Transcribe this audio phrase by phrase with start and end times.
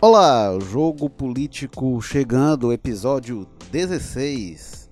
[0.00, 4.88] Olá, Jogo Político chegando, episódio 16.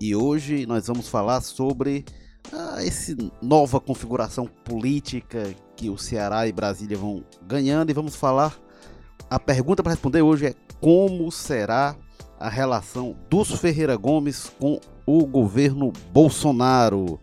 [0.00, 2.02] E hoje nós vamos falar sobre
[2.50, 8.58] ah, essa nova configuração política que o Ceará e Brasília vão ganhando e vamos falar.
[9.28, 11.94] A pergunta para responder hoje é como será
[12.40, 17.20] a relação dos Ferreira Gomes com o governo Bolsonaro.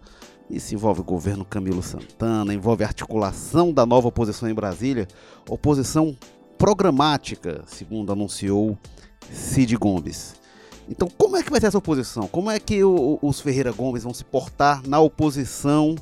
[0.48, 5.08] Isso envolve o governo Camilo Santana, envolve a articulação da nova oposição em Brasília,
[5.50, 6.16] oposição
[6.60, 8.78] programática, segundo anunciou
[9.32, 10.36] Cid Gomes.
[10.90, 12.28] Então, como é que vai ser essa oposição?
[12.28, 15.96] Como é que o, os Ferreira Gomes vão se portar na oposição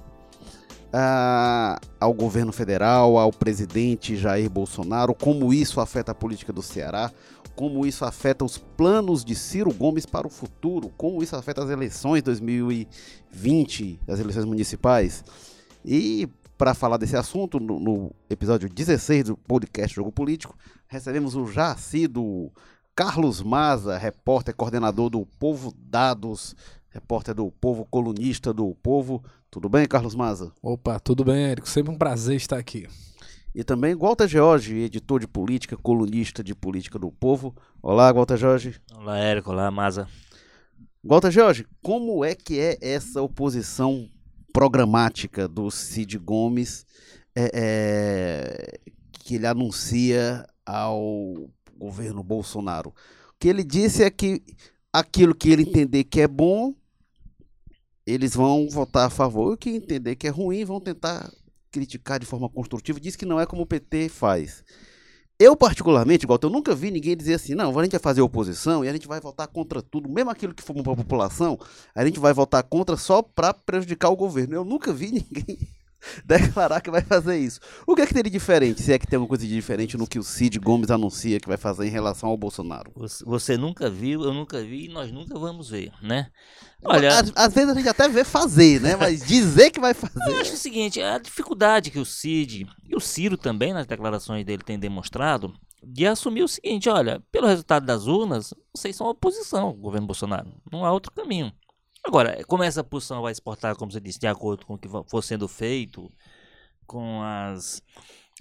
[0.92, 5.14] ah, ao governo federal, ao presidente Jair Bolsonaro?
[5.14, 7.12] Como isso afeta a política do Ceará?
[7.56, 10.92] Como isso afeta os planos de Ciro Gomes para o futuro?
[10.98, 15.24] Como isso afeta as eleições 2020, as eleições municipais?
[15.86, 16.28] E
[16.58, 21.76] para falar desse assunto, no, no, episódio 16 do podcast Jogo Político, recebemos o já
[21.76, 22.52] sido
[22.96, 26.56] Carlos Maza, repórter coordenador do Povo Dados,
[26.90, 29.24] repórter do Povo Colunista do Povo.
[29.52, 30.52] Tudo bem, Carlos Maza?
[30.62, 31.70] Opa, tudo bem, Érico.
[31.70, 32.88] Sempre um prazer estar aqui.
[33.54, 37.56] E também Walter Jorge, editor de política, colunista de política do Povo.
[37.84, 38.76] Olá, Walter Jorge.
[38.96, 39.52] Olá, Érico.
[39.52, 40.08] Olá, Maza.
[41.04, 44.10] Walter Jorge, como é que é essa oposição
[44.58, 46.84] programática do Cid Gomes
[47.36, 48.80] é, é,
[49.12, 52.90] que ele anuncia ao governo Bolsonaro.
[52.90, 52.94] O
[53.40, 54.42] que ele disse é que
[54.92, 56.74] aquilo que ele entender que é bom,
[58.04, 61.32] eles vão votar a favor, o que entender que é ruim, vão tentar
[61.70, 63.00] criticar de forma construtiva.
[63.00, 64.64] Diz que não é como o PT faz.
[65.40, 68.84] Eu, particularmente, igual eu nunca vi ninguém dizer assim, não, a gente vai fazer oposição
[68.84, 71.60] e a gente vai votar contra tudo, mesmo aquilo que for para a população,
[71.94, 74.56] a gente vai votar contra só para prejudicar o governo.
[74.56, 75.77] Eu nunca vi ninguém
[76.26, 77.60] declarar que vai fazer isso.
[77.86, 79.98] O que é que teria de diferente, se é que tem alguma coisa de diferente
[79.98, 82.92] no que o Cid Gomes anuncia que vai fazer em relação ao Bolsonaro?
[83.26, 86.28] Você nunca viu, eu nunca vi e nós nunca vamos ver, né?
[86.84, 88.96] Olha, às, às, vezes a gente até vê fazer, né?
[88.96, 90.20] Mas dizer que vai fazer.
[90.30, 94.46] Eu acho o seguinte, a dificuldade que o Cid e o Ciro também nas declarações
[94.46, 95.54] dele têm demonstrado
[95.84, 100.52] de assumir o seguinte, olha, pelo resultado das urnas, vocês são oposição ao governo Bolsonaro,
[100.72, 101.52] não há outro caminho.
[102.08, 105.22] Agora, como essa posição vai exportar, como você disse, de acordo com o que for
[105.22, 106.10] sendo feito,
[106.86, 107.84] com as,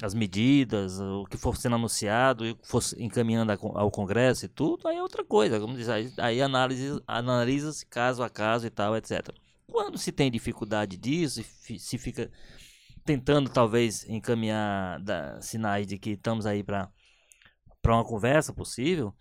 [0.00, 4.97] as medidas, o que for sendo anunciado, e for encaminhando ao Congresso e tudo, aí
[4.97, 5.59] é outra coisa.
[5.59, 9.34] Como diz, aí, aí analisa-se caso a caso e tal, etc.
[9.66, 12.31] Quando se tem dificuldade disso, se fica
[13.04, 16.88] tentando talvez encaminhar da, sinais de que estamos aí para
[17.84, 19.12] uma conversa possível,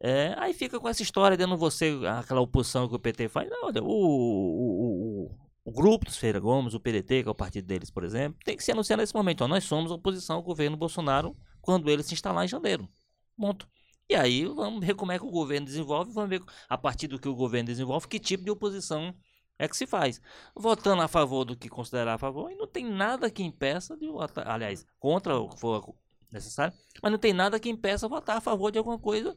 [0.00, 3.48] é, aí fica com essa história de não você, aquela oposição que o PT faz.
[3.48, 7.34] Não, olha, o, o, o, o, grupo dos Feira Gomes, o PDT, que é o
[7.34, 9.42] partido deles, por exemplo, tem que se anunciar nesse momento.
[9.42, 12.88] Ó, nós somos oposição ao governo Bolsonaro quando ele se instalar em janeiro.
[13.36, 13.66] Ponto.
[14.08, 17.18] E aí vamos ver como é que o governo desenvolve, vamos ver a partir do
[17.18, 19.14] que o governo desenvolve, que tipo de oposição
[19.58, 20.20] é que se faz.
[20.54, 24.06] Votando a favor do que considerar a favor, e não tem nada que impeça de
[24.08, 25.94] votar, aliás, contra o que for
[26.30, 29.36] necessário, mas não tem nada que impeça votar a favor de alguma coisa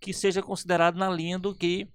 [0.00, 1.88] que seja considerado na linha do que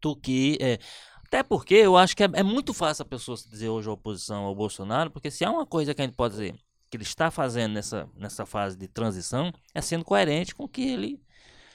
[0.00, 0.78] do que é.
[1.26, 4.44] Até porque eu acho que é, é muito fácil a pessoa se dizer hoje oposição
[4.44, 6.54] ao Bolsonaro, porque se há uma coisa que a gente pode dizer
[6.90, 11.22] que ele está fazendo nessa, nessa fase de transição, é sendo coerente com que ele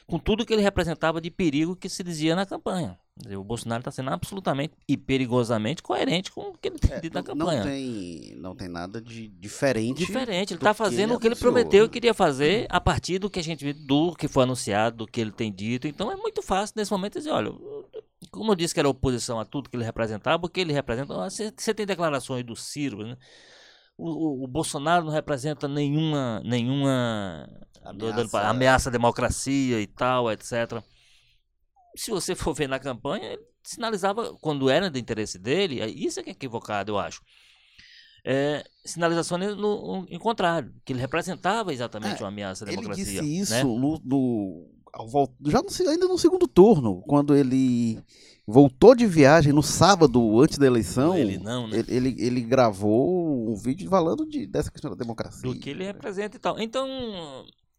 [0.07, 2.97] com tudo que ele representava de perigo que se dizia na campanha.
[3.31, 7.13] O Bolsonaro está sendo absolutamente e perigosamente coerente com o que ele tem é, dito
[7.13, 7.63] na campanha.
[7.63, 10.05] Não tem, não tem nada de diferente.
[10.05, 13.29] Diferente, ele está fazendo ele o que ele prometeu e queria fazer a partir do
[13.29, 15.88] que a gente viu, do que foi anunciado, do que ele tem dito.
[15.88, 17.51] Então é muito fácil nesse momento dizer, olha,
[18.29, 21.13] como eu disse que era oposição a tudo que ele representava, o que ele representa,
[21.13, 23.17] você, você tem declarações do Ciro, né?
[23.97, 27.50] O, o, Bolsonaro não representa nenhuma, nenhuma
[27.83, 28.39] ameaça.
[28.41, 30.83] ameaça à democracia e tal, etc
[31.95, 36.23] se você for ver na campanha, ele sinalizava, quando era do interesse dele, isso é
[36.23, 37.22] que é equivocado, eu acho.
[38.23, 43.03] É, sinalização no, no, em contrário, que ele representava exatamente é, uma ameaça à democracia.
[43.03, 43.64] Ele disse isso né?
[43.64, 44.67] no, no,
[45.46, 48.02] já no, ainda no segundo turno, quando ele
[48.47, 51.18] voltou de viagem no sábado antes da eleição.
[51.18, 51.80] Ele não, né?
[51.80, 55.42] Ele, ele, ele gravou um vídeo falando de, dessa questão da democracia.
[55.42, 56.59] Do que ele representa e tal.
[56.59, 56.88] Então,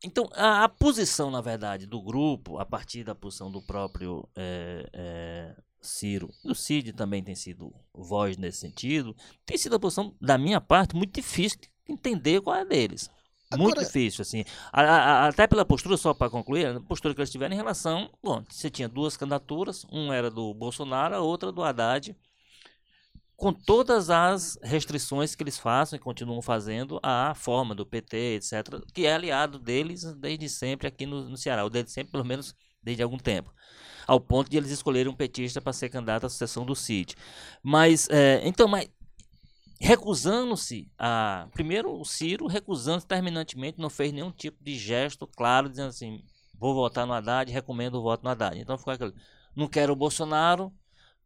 [0.04, 4.88] então, a, a, posição, na verdade, do grupo, a partir da posição do próprio é,
[4.92, 10.36] é, Ciro, o Cid também tem sido voz nesse sentido, tem sido a posição, da
[10.36, 12.64] minha parte, muito difícil de entender qual é a
[13.58, 14.44] Muito difícil, assim.
[14.72, 18.10] A, a, até pela postura, só para concluir, a postura que eles tiveram em relação.
[18.22, 22.16] Bom, você tinha duas candidaturas, uma era do Bolsonaro, a outra do Haddad.
[23.36, 28.80] com todas as restrições que eles façam e continuam fazendo à forma do PT, etc.,
[28.94, 32.54] que é aliado deles desde sempre aqui no, no Ceará, ou desde sempre, pelo menos
[32.82, 33.52] desde algum tempo.
[34.06, 37.14] Ao ponto de eles escolherem um petista para ser candidato à sucessão do CID.
[37.62, 38.88] Mas, é, então, mas
[39.80, 41.48] recusando-se a.
[41.52, 46.22] Primeiro, o Ciro recusando-se terminantemente, não fez nenhum tipo de gesto claro, dizendo assim:
[46.58, 48.58] vou votar no Haddad, recomendo o voto no Haddad.
[48.58, 49.14] Então ficou aquele.
[49.54, 50.72] Não quero o Bolsonaro,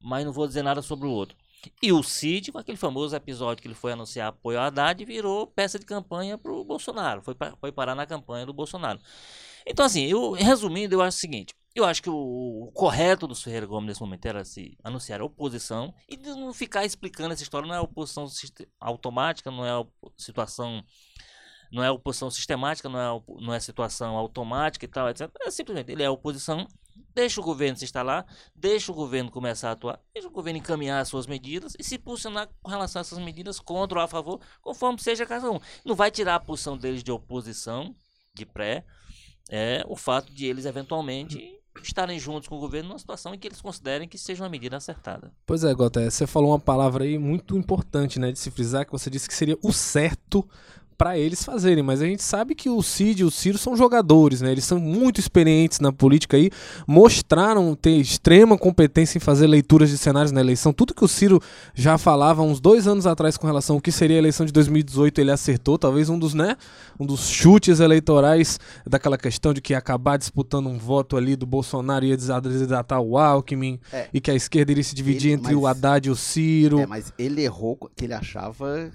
[0.00, 1.36] mas não vou dizer nada sobre o outro.
[1.82, 5.46] E o Cid, com aquele famoso episódio que ele foi anunciar apoio ao Haddad, virou
[5.46, 7.20] peça de campanha para o Bolsonaro.
[7.22, 8.98] Foi, foi parar na campanha do Bolsonaro.
[9.66, 13.34] Então, assim, eu, resumindo, eu acho o seguinte: eu acho que o, o correto do
[13.34, 17.66] Ferreira Gomes nesse momento era se anunciar a oposição e não ficar explicando essa história.
[17.66, 18.26] Não é oposição
[18.80, 19.86] automática, não é
[20.16, 20.82] situação.
[21.72, 25.30] Não é oposição sistemática, não é, não é situação automática e tal, etc.
[25.40, 26.66] É simplesmente, ele é oposição,
[27.14, 28.26] deixa o governo se instalar,
[28.56, 31.96] deixa o governo começar a atuar, deixa o governo encaminhar as suas medidas e se
[31.96, 35.60] posicionar com relação a essas medidas contra ou a favor, conforme seja cada um.
[35.84, 37.94] Não vai tirar a posição deles de oposição,
[38.34, 38.84] de pré,
[39.48, 43.48] é o fato de eles eventualmente estarem juntos com o governo numa situação em que
[43.48, 45.32] eles considerem que seja uma medida acertada.
[45.46, 48.92] Pois é, Gota, você falou uma palavra aí muito importante, né, de se frisar, que
[48.92, 50.46] você disse que seria o certo
[51.00, 54.42] para eles fazerem, mas a gente sabe que o Cid e o Ciro são jogadores,
[54.42, 54.52] né?
[54.52, 56.50] Eles são muito experientes na política aí,
[56.86, 60.74] mostraram ter extrema competência em fazer leituras de cenários na eleição.
[60.74, 61.40] Tudo que o Ciro
[61.74, 65.22] já falava uns dois anos atrás com relação ao que seria a eleição de 2018,
[65.22, 66.54] ele acertou, talvez um dos, né,
[66.98, 71.46] um dos chutes eleitorais daquela questão de que ia acabar disputando um voto ali do
[71.46, 74.06] Bolsonaro ia desatar o Alckmin é.
[74.12, 76.78] e que a esquerda iria se dividir ele, entre mas, o Haddad e o Ciro.
[76.78, 78.90] É, mas ele errou que ele achava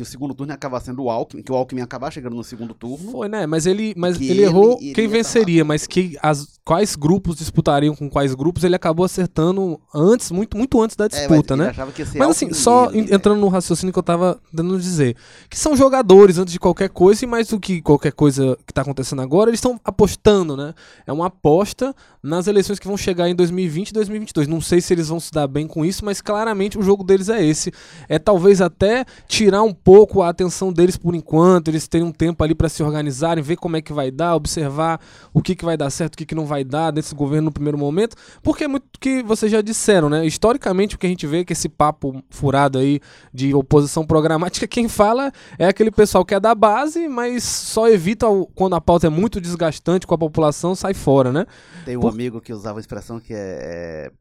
[0.00, 2.34] que o segundo turno ia acabar sendo o Alckmin, que o Alckmin ia acabar chegando
[2.34, 3.12] no segundo turno.
[3.12, 3.46] Foi, né?
[3.46, 7.94] Mas ele, mas ele, ele errou ele, quem venceria, mas que as, quais grupos disputariam
[7.94, 11.86] com quais grupos, ele acabou acertando antes, muito, muito antes da disputa, é, mas né?
[12.16, 13.42] mas assim, só ele, entrando né?
[13.42, 15.16] no raciocínio que eu tava dando dizer,
[15.48, 18.82] que são jogadores antes de qualquer coisa, e mais do que qualquer coisa que tá
[18.82, 20.74] acontecendo agora, eles estão apostando, né?
[21.06, 24.46] É uma aposta nas eleições que vão chegar em 2020 e 2022.
[24.46, 27.28] Não sei se eles vão se dar bem com isso, mas claramente o jogo deles
[27.28, 27.72] é esse.
[28.08, 32.42] É talvez até tirar um pouco a atenção deles por enquanto, eles terem um tempo
[32.44, 35.00] ali para se organizarem, ver como é que vai dar, observar
[35.32, 37.52] o que, que vai dar certo, o que, que não vai dar desse governo no
[37.52, 40.26] primeiro momento, porque é muito que vocês já disseram, né?
[40.26, 43.00] Historicamente, o que a gente vê é que esse papo furado aí
[43.32, 48.26] de oposição programática, quem fala é aquele pessoal que é da base, mas só evita
[48.54, 51.46] quando a pauta é muito desgastante com a população, sai fora, né?
[51.84, 52.12] Tem um por...
[52.12, 54.12] amigo que usava a expressão que é, é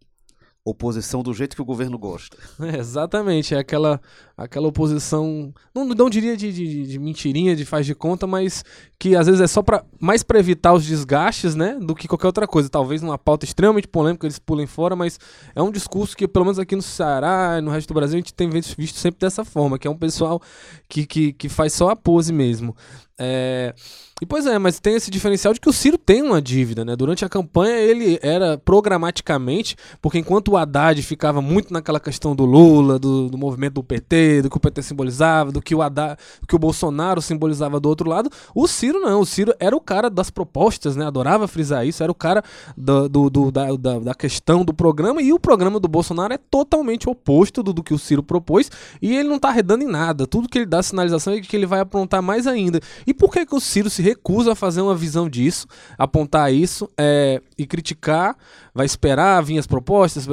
[0.64, 2.38] oposição do jeito que o governo gosta.
[2.62, 4.00] É, exatamente, é aquela,
[4.38, 8.64] aquela oposição, não, não diria de, de, de, mentirinha, de faz de conta, mas
[8.98, 12.28] que às vezes é só para mais para evitar os desgastes, né, do que qualquer
[12.28, 12.70] outra coisa.
[12.70, 15.20] Talvez numa pauta extremamente polêmica eles pulem fora, mas
[15.56, 18.22] é um discurso que pelo menos aqui no Ceará e no resto do Brasil a
[18.22, 20.42] gente tem visto sempre dessa forma, que é um pessoal
[20.88, 22.76] que, que, que faz só a pose mesmo.
[23.19, 23.74] É...
[24.21, 26.94] E pois é, mas tem esse diferencial de que o Ciro tem uma dívida, né?
[26.94, 32.44] Durante a campanha ele era programaticamente, porque enquanto o Haddad ficava muito naquela questão do
[32.44, 36.18] Lula, do, do movimento do PT, do que o PT simbolizava, do que o Haddad,
[36.42, 39.21] do que o Bolsonaro simbolizava do outro lado, o Ciro não.
[39.21, 41.07] O Ciro era o cara das propostas, né?
[41.07, 42.44] Adorava frisar isso, era o cara
[42.75, 46.38] do, do, do da, da, da, questão do programa, e o programa do Bolsonaro é
[46.38, 48.69] totalmente oposto do, do que o Ciro propôs,
[49.02, 50.28] e ele não tá arredando em nada.
[50.28, 52.81] Tudo que ele dá sinalização é que ele vai aprontar mais ainda.
[53.09, 55.66] E por que, que o Ciro se recusa a fazer uma visão disso,
[55.97, 58.37] apontar isso é, e criticar?
[58.80, 60.26] Vai esperar vir as propostas?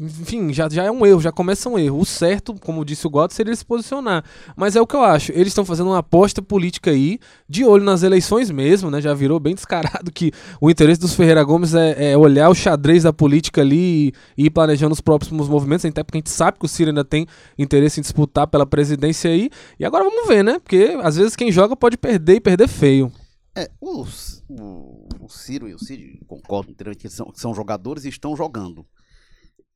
[0.00, 2.00] Enfim, já, já é um erro, já começa um erro.
[2.00, 4.24] O certo, como disse o Goto, seria se posicionar.
[4.56, 5.30] Mas é o que eu acho.
[5.30, 9.00] Eles estão fazendo uma aposta política aí, de olho nas eleições mesmo, né?
[9.00, 13.04] Já virou bem descarado que o interesse dos Ferreira Gomes é, é olhar o xadrez
[13.04, 16.66] da política ali e, ir planejando os próximos movimentos, até porque a gente sabe que
[16.66, 19.50] o Ciro ainda tem interesse em disputar pela presidência aí.
[19.78, 20.58] E agora vamos ver, né?
[20.58, 23.12] Porque às vezes quem joga pode perder e perder feio.
[23.56, 26.20] É, os, o, o Ciro e o Cid,
[26.68, 28.86] inteiramente que são, são jogadores e estão jogando.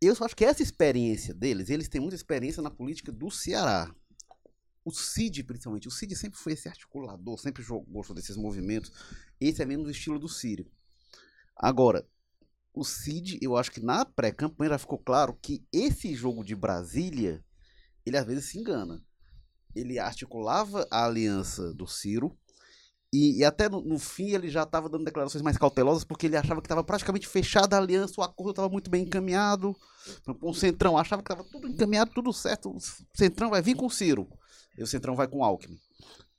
[0.00, 3.92] Eu acho que essa experiência deles, eles têm muita experiência na política do Ceará.
[4.84, 8.92] O Cid, principalmente, o Cid sempre foi esse articulador, sempre gostou desses movimentos.
[9.40, 10.66] Esse é menos o estilo do Ciro.
[11.56, 12.06] Agora,
[12.72, 17.44] o Cid, eu acho que na pré-campanha já ficou claro que esse jogo de Brasília,
[18.06, 19.04] ele às vezes se engana
[19.74, 22.36] ele articulava a aliança do Ciro.
[23.12, 26.36] E, e até no, no, fim ele já estava dando declarações mais cautelosas, porque ele
[26.36, 29.74] achava que estava praticamente fechada a aliança, o acordo estava muito bem encaminhado.
[30.40, 32.70] Com o Centrão, achava que estava tudo encaminhado, tudo certo.
[32.70, 32.78] O
[33.16, 34.28] Centrão vai vir com o Ciro.
[34.76, 35.78] E o Centrão vai com o Alckmin.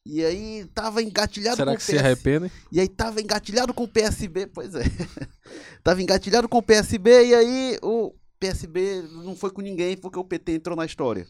[0.06, 1.92] E aí tava engatilhado Será com que o PS...
[1.92, 2.52] se arrepende?
[2.72, 4.84] E aí tava engatilhado com o PSB, pois é.
[5.84, 10.24] tava engatilhado com o PSB e aí o, PSB não foi com ninguém porque o
[10.24, 11.28] PT entrou na história.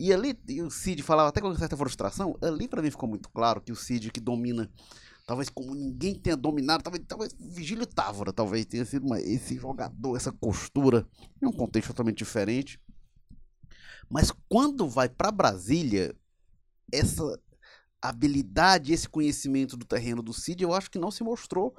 [0.00, 3.28] E ali, e o Cid falava até com certa frustração, ali para mim ficou muito
[3.30, 4.70] claro que o Cid que domina,
[5.26, 10.16] talvez como ninguém tenha dominado, talvez, talvez Vigílio Távora talvez tenha sido uma, esse jogador,
[10.16, 11.04] essa costura,
[11.42, 12.80] em um contexto totalmente diferente.
[14.08, 16.14] Mas quando vai para Brasília,
[16.92, 17.38] essa
[18.00, 21.74] habilidade, esse conhecimento do terreno do Cid, eu acho que não se mostrou.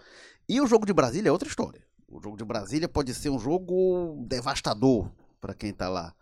[0.47, 1.81] E o jogo de Brasília é outra história.
[2.07, 5.09] O jogo de Brasília pode ser um jogo devastador
[5.39, 6.13] para quem tá lá.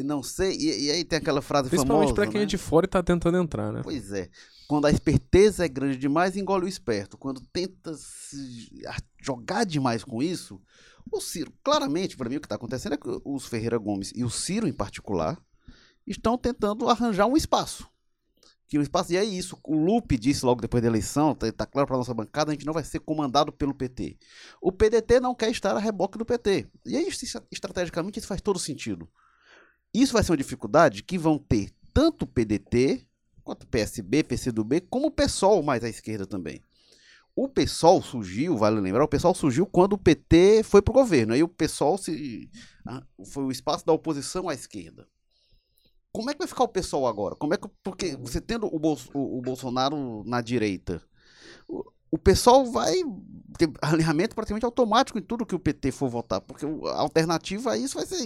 [0.00, 2.14] E não sei, e, e aí tem aquela frase Principalmente famosa.
[2.14, 2.42] pra quem né?
[2.44, 3.80] é de fora e tá tentando entrar, né?
[3.82, 4.28] Pois é.
[4.68, 7.18] Quando a esperteza é grande demais, engole o esperto.
[7.18, 8.70] Quando tenta se
[9.20, 10.60] jogar demais com isso,
[11.10, 14.22] o Ciro, claramente, para mim, o que está acontecendo é que os Ferreira Gomes e
[14.24, 15.36] o Ciro, em particular,
[16.06, 17.88] estão tentando arranjar um espaço.
[18.68, 19.58] Que o espaço, e é isso.
[19.64, 22.64] O Lupe disse logo depois da eleição, tá, tá claro para nossa bancada, a gente
[22.64, 24.16] não vai ser comandado pelo PT.
[24.62, 26.68] O PDT não quer estar a reboque do PT.
[26.86, 29.08] E aí, isso- estrategicamente, isso faz todo sentido.
[29.92, 33.06] Isso vai ser uma dificuldade que vão ter tanto o PDT,
[33.42, 36.62] quanto o PSB, PCdoB, como o PSOL mais à esquerda também.
[37.34, 41.32] O PSOL surgiu, vale lembrar, o PSOL surgiu quando o PT foi pro governo.
[41.32, 42.50] Aí o PSOL se,
[43.32, 45.06] foi o espaço da oposição à esquerda.
[46.12, 47.36] Como é que vai ficar o PSOL agora?
[47.36, 51.00] Como é que, porque você tendo o, Bol- o- o Bolsonaro na direita,
[51.68, 52.94] o, o PSOL vai
[53.56, 57.72] ter alinhamento praticamente automático em tudo que o PT for votar, porque o- a alternativa
[57.72, 58.18] a isso vai ser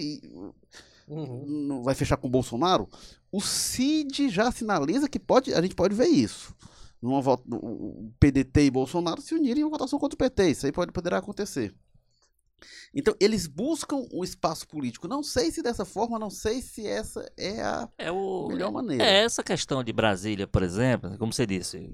[1.06, 2.88] não vai fechar com o Bolsonaro,
[3.30, 6.54] o Cid já sinaliza que pode, a gente pode ver isso.
[7.02, 10.50] Numa voto, o PDT e Bolsonaro se unirem em uma votação contra o PT.
[10.50, 11.74] Isso aí pode, poderá acontecer.
[12.94, 15.06] Então, eles buscam um espaço político.
[15.06, 18.48] Não sei se dessa forma, não sei se essa é a É o.
[18.48, 19.04] melhor maneira.
[19.04, 21.92] É essa questão de Brasília, por exemplo, como você disse,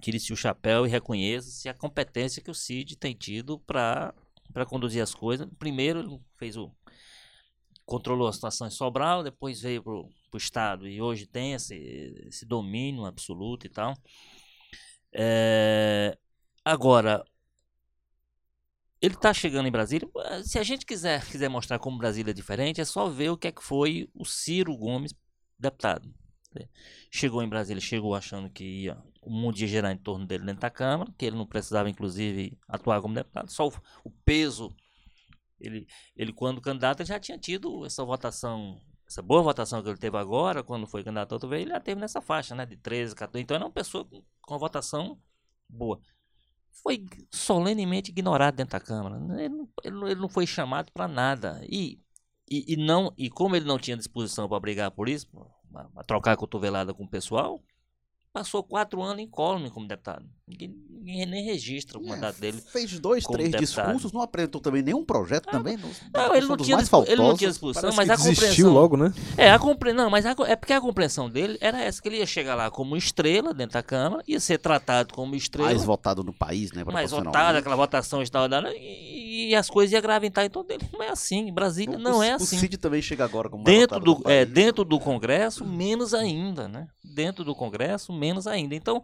[0.00, 4.14] tire-se o chapéu e reconheça-se a competência que o Cid tem tido para
[4.68, 5.48] conduzir as coisas.
[5.58, 6.70] Primeiro, ele fez o
[7.90, 11.74] controlou a situação em Sobral, depois veio pro, pro estado e hoje tem esse,
[12.28, 13.96] esse domínio absoluto e tal.
[15.12, 16.16] É,
[16.64, 17.24] agora,
[19.02, 20.08] ele está chegando em Brasília.
[20.44, 23.48] Se a gente quiser, quiser mostrar como Brasília é diferente, é só ver o que
[23.48, 25.12] é que foi o Ciro Gomes,
[25.58, 26.08] deputado.
[27.10, 30.60] Chegou em Brasília, chegou achando que ia, o mundo ia girar em torno dele dentro
[30.60, 33.50] da Câmara, que ele não precisava, inclusive, atuar como deputado.
[33.50, 33.72] Só o,
[34.04, 34.72] o peso.
[35.60, 35.86] Ele,
[36.16, 40.62] ele, quando candidato, já tinha tido essa votação, essa boa votação que ele teve agora,
[40.62, 42.64] quando foi candidato outra vez, ele já teve nessa faixa, né?
[42.66, 43.42] De 13, 14.
[43.42, 45.20] Então, ele é uma pessoa com, com votação
[45.68, 46.00] boa
[46.82, 49.16] foi solenemente ignorado dentro da Câmara.
[49.38, 51.60] Ele não, ele ele não foi chamado para nada.
[51.68, 52.00] E,
[52.48, 55.28] e, e, não, e como ele não tinha disposição para brigar por isso,
[55.72, 57.62] para trocar cotovelada com o pessoal,
[58.32, 60.28] passou quatro anos incólume como deputado.
[60.50, 62.62] Ninguém, ninguém nem registra o mandato É, dele.
[62.72, 63.86] Fez dois, três deputado.
[63.86, 65.76] discursos, não apresentou também nenhum projeto Ah, também.
[65.76, 67.58] Não, ele não, tinha, dispo- ele não faltosos.
[67.58, 68.72] tinha Parece mas a desistiu compreensão.
[68.72, 69.14] logo, né?
[69.36, 69.92] É, a compre...
[69.92, 72.70] não, mas a é porque a compreensão dele era essa, que ele ia chegar lá
[72.70, 75.68] como estrela dentro da Câmara, ia ser tratado como estrela.
[75.70, 76.82] mais votado no país, né?
[76.84, 77.36] mais proporcionalmente.
[77.38, 80.82] votada, aquela votação extraordinária, e, e as coisas iam gravitar em torno dele.
[80.92, 81.52] Não é assim.
[81.52, 82.58] Brasília não o, é O assim.
[82.58, 86.66] Cid também chega agora como Dentro votado do, no é, dentro do Congresso, menos ainda,
[86.68, 86.88] né?
[87.04, 88.74] Dentro do Congresso, menos ainda.
[88.74, 89.02] Então, é,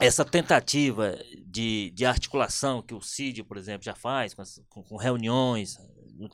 [0.00, 4.82] essa tentativa de, de articulação que o CID, por exemplo, já faz com, as- com-
[4.82, 5.76] com reuniões
[6.16, 6.28] no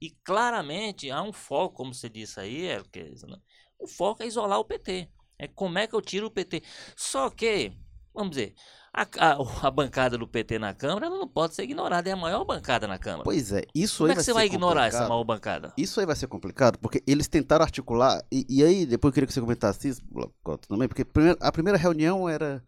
[0.00, 3.36] e claramente há um foco, como você disse aí, é, né?
[3.78, 5.08] o foco é isolar o PT.
[5.38, 6.62] É como é que eu tiro o PT.
[6.96, 7.72] Só que,
[8.14, 8.54] vamos dizer,
[8.92, 12.16] a, a- a bancada do PT na Câmara ela não pode ser ignorada, é a
[12.16, 13.24] maior bancada na Câmara.
[13.24, 15.72] Pois é, isso como aí é que você vai ignorar essa maior bancada?
[15.76, 19.26] Isso aí vai ser complicado, porque eles tentaram articular, e, e aí depois eu queria
[19.26, 20.02] que você comentasse isso,
[20.68, 21.06] também, porque
[21.40, 22.62] a primeira reunião era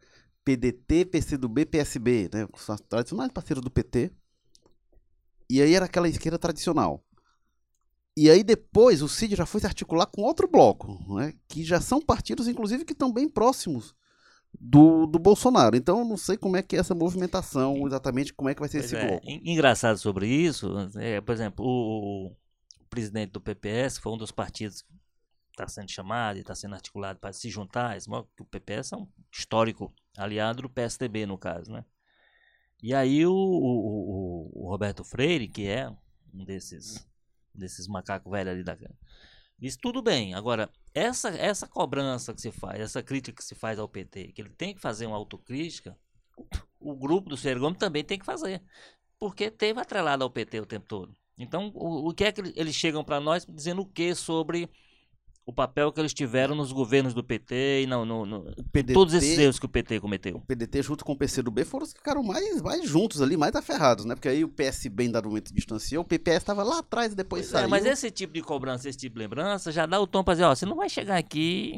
[0.44, 4.10] PDT, PCdoB, PSB, né, são as tradicionais parceiros do PT,
[5.50, 7.04] e aí era aquela esquerda tradicional.
[8.14, 11.80] E aí depois o Cid já foi se articular com outro bloco, né, que já
[11.80, 13.94] são partidos, inclusive, que estão bem próximos
[14.58, 15.76] do, do Bolsonaro.
[15.76, 18.68] Então eu não sei como é que é essa movimentação, exatamente como é que vai
[18.68, 19.26] ser Pois esse é, bloco.
[19.28, 24.30] en- engraçado sobre isso, é, por exemplo, o, o presidente do PPS foi um dos
[24.30, 24.88] partidos que
[25.52, 27.96] está sendo chamado e está sendo articulado para se juntar.
[28.40, 31.84] O PPS é um histórico aliado do PSDB, no caso, né?
[32.82, 35.88] E aí o, o- o- o Roberto Freire, que é
[36.34, 37.06] um desses,
[37.54, 38.76] desses macacos velhos ali da
[39.62, 40.34] disse tudo bem.
[40.34, 44.42] Agora, essa, essa cobrança que se faz, essa crítica que se faz ao PT, que
[44.42, 45.96] ele tem que fazer uma autocrítica,
[46.80, 48.62] o grupo do Ciro Gomes também tem que fazer.
[49.18, 51.16] Porque teve atrelado ao PT o tempo todo.
[51.38, 54.68] Então, o, o que é que ele- eles chegam para nós dizendo o que sobre
[55.44, 59.12] o papel que eles tiveram nos governos do PT e não, no, no, PDT, todos
[59.12, 60.36] esses erros que o PT cometeu.
[60.36, 63.54] O PDT junto com o PCdoB foram os que ficaram mais, mais juntos ali, mais
[63.56, 64.14] aferrados, né?
[64.14, 67.46] Porque aí o PSB em dado momento distanciou, o PPS estava lá atrás e depois
[67.46, 67.68] É, saiu.
[67.68, 70.44] mas esse tipo de cobrança, esse tipo de lembrança, já dá o tom pra dizer,
[70.44, 71.74] ó, você não vai chegar aqui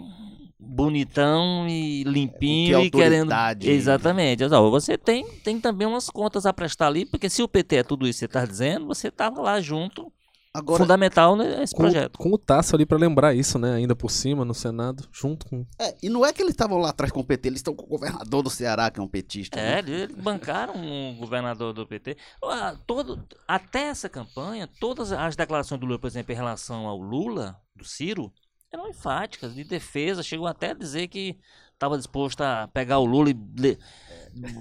[0.58, 3.32] bonitão e limpinho que e querendo.
[3.32, 3.70] autoridade.
[3.70, 4.44] Exatamente.
[4.44, 7.82] Ó, você tem, tem também umas contas a prestar ali, porque se o PT é
[7.82, 10.12] tudo isso que você tá dizendo, você tava lá junto,
[10.56, 12.16] Agora, fundamental nesse Com, projeto.
[12.16, 13.74] com o Tasso ali pra lembrar isso, né?
[13.74, 15.66] Ainda por cima, no Senado, junto com.
[15.80, 17.84] é, e não é que eles estavam lá atrás com o PT, eles estão com
[17.84, 19.58] o governador do Ceará, que é um petista.
[19.58, 19.90] É, né?
[19.90, 22.16] eles bancaram um governador do PT.
[22.86, 27.56] Todo, até essa campanha, todas as declarações do Lula, por exemplo, em relação ao Lula,
[27.74, 28.32] do Ciro,
[28.72, 30.22] eram enfáticas, de defesa.
[30.22, 31.36] Chegou até a dizer que
[31.72, 33.34] estava disposto a pegar o Lula e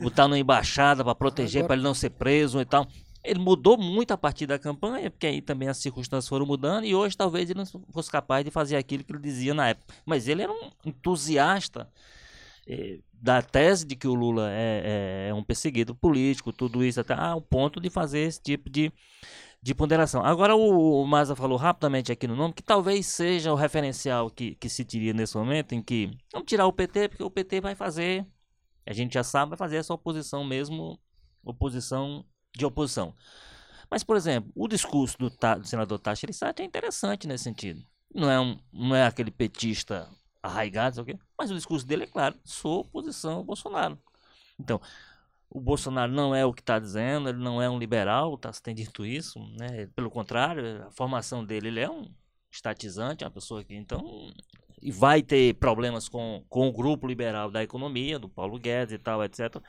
[0.01, 2.87] botar numa embaixada para proteger, Agora- para ele não ser preso e tal.
[3.23, 6.93] Ele mudou muito a partir da campanha, porque aí também as circunstâncias foram mudando, e
[6.95, 9.93] hoje talvez ele não fosse capaz de fazer aquilo que ele dizia na época.
[10.05, 11.89] Mas ele era um entusiasta
[12.67, 16.99] eh, da tese de que o Lula é, é- é um perseguido político, tudo isso,
[16.99, 18.91] até ao ponto de fazer esse tipo de,
[19.61, 20.23] de ponderação.
[20.25, 24.55] Agora, o, o Maza falou rapidamente aqui no nome que talvez seja o referencial que,
[24.55, 27.75] que se teria nesse momento, em que vamos tirar o PT, porque o PT vai
[27.75, 28.25] fazer,
[28.85, 30.99] a gente já sabe, vai fazer essa oposição mesmo,
[31.43, 33.13] oposição de oposição.
[33.89, 37.83] Mas, por exemplo, o discurso do, do senador Tachi Elissati é interessante nesse sentido.
[38.13, 40.09] Não é, um, não é aquele petista
[40.41, 41.23] arraigado, sabe o quê?
[41.37, 43.97] mas o discurso dele é claro, sou oposição ao Bolsonaro.
[44.59, 44.79] Então,
[45.49, 48.73] o Bolsonaro não é o que está dizendo, ele não é um liberal, tá, tem
[48.73, 49.87] dito isso, né?
[49.95, 52.11] Pelo contrário, a formação dele, ele é um
[52.51, 54.31] estatizante, é uma pessoa que, então,
[54.81, 58.97] e vai ter problemas com, com o grupo liberal da economia, do Paulo Guedes e
[58.97, 59.61] tal, etc.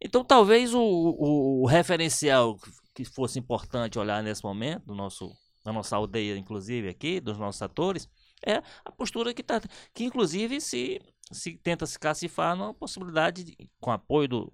[0.00, 2.58] Então, talvez o, o, o referencial
[2.94, 5.32] que fosse importante olhar nesse momento, do nosso,
[5.64, 8.08] da nossa aldeia, inclusive, aqui, dos nossos atores,
[8.44, 9.60] é a postura que está,
[9.94, 14.52] que inclusive se, se tenta se cacifar numa possibilidade, de, com apoio do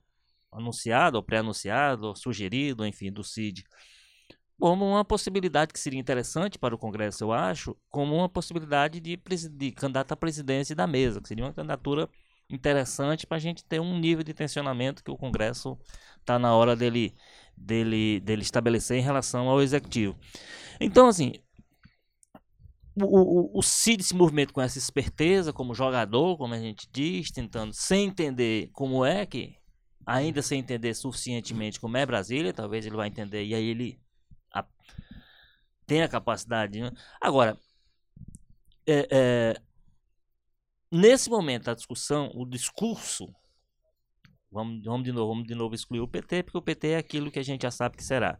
[0.52, 3.64] anunciado, ou pré-anunciado, ou sugerido, enfim, do CID,
[4.58, 9.17] como uma possibilidade que seria interessante para o Congresso, eu acho, como uma possibilidade de,
[9.52, 12.08] de candidato à presidência da mesa, que seria uma candidatura
[12.50, 15.78] interessante para a gente ter um nível de tensionamento que o Congresso
[16.21, 17.15] está na hora dele,
[17.56, 20.19] dele, dele estabelecer em relação ao Executivo.
[20.80, 21.32] Então, assim,
[23.00, 23.04] o,
[23.56, 27.73] o, o Cid se movimenta com essa esperteza como jogador, como a gente diz, tentando,
[27.73, 29.54] sem entender como é que,
[30.06, 34.00] ainda sem entender suficientemente como é Brasília, talvez ele vai entender e aí ele
[34.52, 34.67] a-
[35.87, 36.80] tem a capacidade.
[36.80, 36.91] né?
[37.21, 37.58] Agora,
[38.87, 39.56] é, é,
[40.93, 43.29] nesse momento da discussão, o discurso,
[44.51, 47.31] vamos, vamos de novo, vamos de novo excluir o PT, porque o PT é aquilo
[47.31, 48.39] que a gente já sabe que será.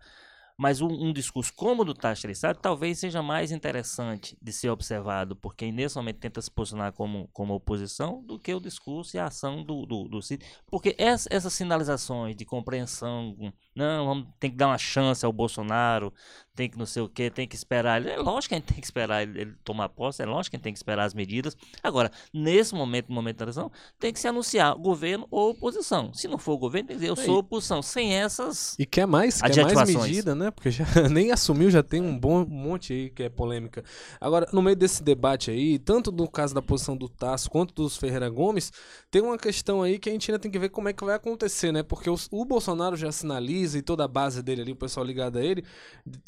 [0.61, 4.71] Mas um, um discurso como o do Tacho Trissado talvez seja mais interessante de ser
[4.71, 9.17] observado por quem nesse momento tenta se posicionar como, como oposição do que o discurso
[9.17, 10.19] e a ação do, do, do.
[10.67, 13.37] Porque essa- essas sinalizações de compreensão,
[13.75, 16.13] não, vamos, tem que dar uma chance ao Bolsonaro,
[16.59, 18.01] tem que não sei o que, tem que esperar.
[18.01, 20.57] ele- É lógico que a gente tem que esperar ele, tomar posse, é lógico que
[20.57, 21.57] a gente tem que esperar as medidas.
[21.83, 26.13] Agora, nesse momento, no momento da eleição, tem que se anunciar governo ou oposição.
[26.13, 27.25] Se não for governo, tem que dizer eu Aí.
[27.25, 27.81] sou oposição.
[27.81, 28.75] Sem essas.
[28.77, 30.51] E quer mais, quer mais medida, né?
[30.51, 33.85] Porque já nem assumiu, já tem um bom monte aí que é polêmica.
[34.21, 37.97] Agora, no meio desse debate aí, tanto no caso da posição do Tasso quanto dos
[37.97, 38.73] Ferreira Gomes,
[39.13, 41.15] tem uma questão aí que a gente ainda tem que ver como é que vai
[41.15, 41.85] acontecer, né?
[41.85, 45.39] Porque os- o Bolsonaro já sinaliza e toda a base dele ali, o pessoal ligado
[45.39, 45.63] a ele,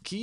[0.05, 0.20] que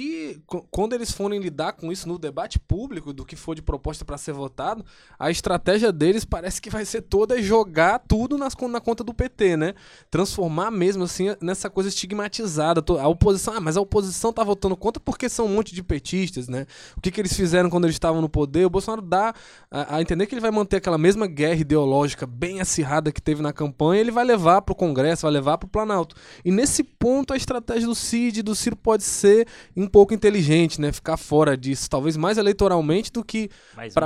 [0.70, 4.18] quando eles forem lidar com isso no debate público, do que for de proposta para
[4.18, 4.86] ser votado,
[5.18, 9.58] a estratégia deles parece que vai ser toda jogar tudo nas, na conta do PT,
[9.58, 9.74] né?
[10.10, 12.84] Transformar mesmo assim nessa coisa estigmatizada.
[13.00, 16.48] A oposição, ah, mas a oposição tá votando contra porque são um monte de petistas,
[16.48, 16.66] né?
[16.96, 18.66] O que, que eles fizeram quando eles estavam no poder?
[18.66, 19.34] O Bolsonaro dá
[19.70, 23.42] a, a entender que ele vai manter aquela mesma guerra ideológica bem acirrada que teve
[23.42, 26.16] na campanha, ele vai levar pro Congresso, vai levar pro Planalto.
[26.44, 29.48] E nesse ponto a estratégia do Cid do Ciro pode ser
[29.88, 30.92] um pouco inteligente, né?
[30.92, 33.50] Ficar fora disso, talvez mais eleitoralmente do que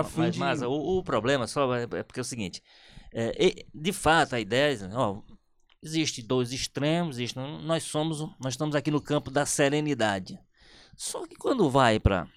[0.03, 2.61] ma- fim mas, de- mas o, o problema só é é porque é o seguinte:
[3.13, 5.21] é, de fato, a ideia ó,
[5.83, 10.37] existe dois extremos, existe, nós somos, nós estamos aqui no campo da serenidade.
[10.95, 12.27] Só que quando vai para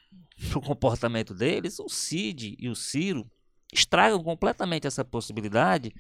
[0.57, 3.25] o comportamento deles, o Cid e o Ciro
[3.73, 5.93] estragam completamente essa possibilidade.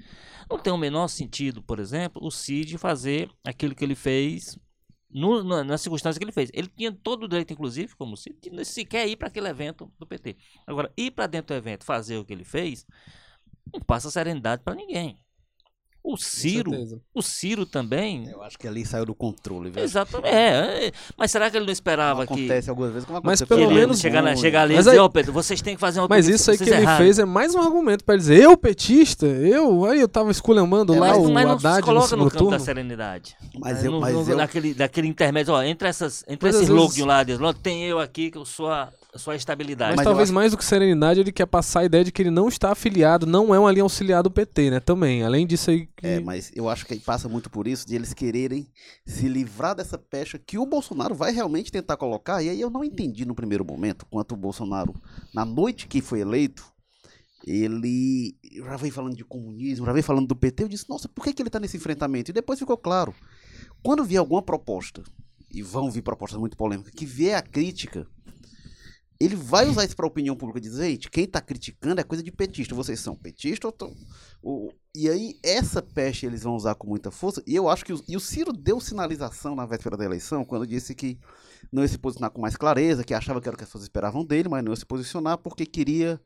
[0.48, 4.56] Não tem o menor sentido, por exemplo, o Cid fazer aquilo que ele fez
[5.14, 6.50] no, na, na circunstância que ele fez.
[6.52, 10.06] Ele tinha todo o direito, inclusive, como Cid, de sequer ir para aquele evento do
[10.06, 10.36] PT.
[10.66, 12.84] Agora, ir para dentro do evento, fazer o que ele fez,
[13.72, 15.23] não passa serenidade para ninguém.
[16.06, 16.70] O Ciro,
[17.14, 18.28] o Ciro também.
[18.28, 19.82] Eu acho que ali saiu do controle, velho.
[19.84, 20.28] Exatamente.
[20.34, 20.92] É, é.
[21.16, 24.00] mas será que ele não esperava que Acontece algumas vezes, como Mas pelo ele menos-
[24.00, 26.06] chegar, na, chegar ali e Mas dizer, aí- ô Pedro, vocês têm que fazer uma
[26.08, 26.98] Mas isso aí que ele erraram.
[27.02, 30.94] fez é mais um argumento pra ele dizer, eu petista, eu, aí eu tava esculhambando
[30.94, 32.64] É, lá Mas, o mas não se Haddad no coloca no segundo campo da turno.
[32.66, 33.36] serenidade.
[33.58, 36.54] Mas É, eu, no- mas no- eu, daquele, daquele intermédio, ó, entre, essas, entre Mas
[36.56, 38.70] esses vezes- loucos de um lado e do outro, tem eu aqui que eu sou
[38.70, 39.92] a, eu sou a estabilidade.
[39.92, 42.20] Mas, Mas talvez acho- mais do que serenidade, ele quer passar a ideia de que
[42.20, 44.80] ele não está afiliado, não é uma linha auxiliar do PT, né?
[44.80, 45.22] Também.
[45.22, 45.86] Além disso aí.
[45.96, 46.06] Que...
[46.06, 48.66] É, mas eu acho que passa muito por isso, de eles quererem
[49.06, 52.42] se livrar dessa pecha que o Bolsonaro vai realmente tentar colocar.
[52.42, 54.92] E aí eu não entendi no primeiro momento, quanto o Bolsonaro,
[55.32, 56.64] na noite que foi eleito,
[57.46, 60.64] ele já veio falando de comunismo, já veio falando do PT.
[60.64, 62.32] Eu disse, nossa, por que, que ele está nesse enfrentamento?
[62.32, 63.14] E depois ficou claro.
[63.80, 65.04] Quando vier alguma proposta,
[65.54, 68.06] e vão vir propostas muito polêmicas, que vier a crítica,
[69.24, 72.22] ele vai usar isso para a opinião pública dizer, gente, quem está criticando é coisa
[72.22, 72.74] de petista.
[72.74, 73.94] Vocês são petistas ou tão...
[74.42, 77.42] O- e aí, essa peste eles vão usar com muita força.
[77.46, 77.92] E eu acho que.
[77.92, 81.18] O, e o Ciro deu sinalização na véspera da eleição, quando disse que
[81.72, 83.82] não ia se posicionar com mais clareza, que achava que era o que as pessoas
[83.84, 86.20] esperavam dele, mas não ia se posicionar porque queria.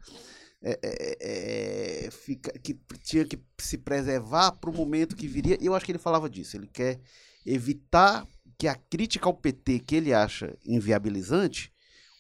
[0.61, 5.57] é, é, é, fica- que tinha que se preservar para o momento que viria.
[5.61, 6.57] E eu acho que ele falava disso.
[6.57, 7.01] Ele quer
[7.47, 8.27] evitar
[8.59, 11.73] que a crítica ao PT que ele acha inviabilizante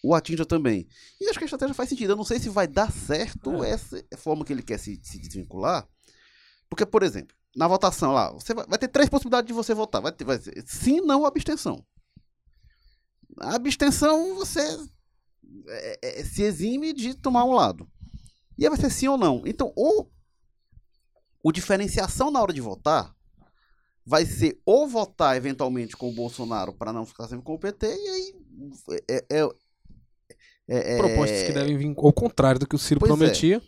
[0.03, 0.87] o atinja também.
[1.21, 2.13] E acho que a estratégia faz sentido.
[2.13, 5.89] Eu não sei se vai dar certo essa forma que ele quer se, se desvincular.
[6.69, 10.01] Porque, por exemplo, na votação lá, você vai, vai ter três possibilidades de você votar.
[10.01, 11.85] Vai ter, vai sim, não ou abstenção.
[13.41, 14.61] A abstenção, você
[15.69, 17.89] é, é, se exime de tomar um lado.
[18.57, 19.43] E aí vai ser sim ou não.
[19.47, 20.11] Então, ou
[21.43, 23.15] o diferenciação na hora de votar
[24.05, 27.87] vai ser ou votar eventualmente com o Bolsonaro para não ficar sempre com o PT,
[27.87, 28.35] e aí
[29.09, 29.49] é, é,
[30.69, 33.07] é- é- Propostas que devem vir ao contrário do que o Ciro é.
[33.07, 33.63] prometia.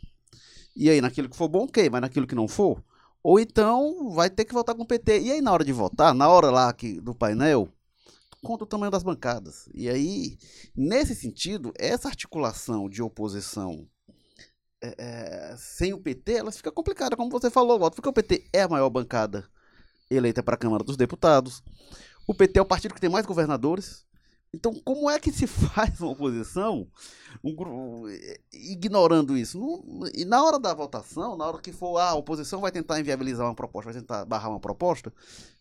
[0.76, 2.82] E aí, naquilo que for bom, ok, mas naquilo que não for,
[3.22, 5.20] ou então vai ter que votar com o PT.
[5.20, 7.68] E aí, na hora de votar, na hora lá que, do painel,
[8.42, 9.68] conta o tamanho das bancadas.
[9.74, 10.38] E aí,
[10.74, 13.86] nesse sentido, essa articulação de oposição
[14.82, 18.46] é, é, sem o PT, ela fica complicada, como você falou, Walter, porque o PT
[18.52, 19.46] é a maior bancada
[20.10, 21.62] eleita para a Câmara dos Deputados.
[22.26, 24.06] O PT é o partido que tem mais governadores.
[24.52, 26.88] Então, como é que se faz uma oposição
[27.42, 28.04] um
[28.52, 29.58] ignorando isso?
[29.58, 32.98] Não- e na hora da votação, na hora que for ah, a oposição vai tentar
[32.98, 35.12] inviabilizar uma proposta, vai tentar barrar uma proposta,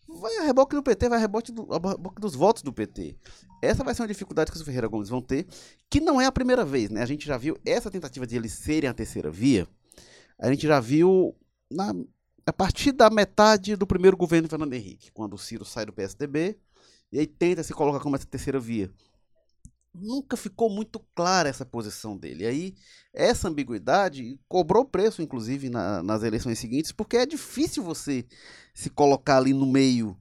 [0.08, 3.16] vai a reboque do PT, vai a reboque, do, a reboque dos votos do PT.
[3.62, 5.46] Essa vai ser uma dificuldade que os Ferreira Gomes vão ter,
[5.88, 7.02] que não é a primeira vez, né?
[7.02, 9.68] A gente já viu essa tentativa de eles serem a terceira via,
[10.38, 11.36] a gente já viu
[11.70, 11.94] na,
[12.46, 16.58] a partir da metade do primeiro governo Fernando Henrique, quando o Ciro sai do PSDB
[17.12, 18.90] e aí tenta se colocar como essa terceira via.
[19.92, 22.44] Nunca ficou muito clara essa posição dele.
[22.44, 22.74] E aí,
[23.12, 28.24] essa ambiguidade cobrou preço, inclusive, na- nas eleições seguintes, porque é difícil você
[28.72, 30.16] se colocar ali no meio.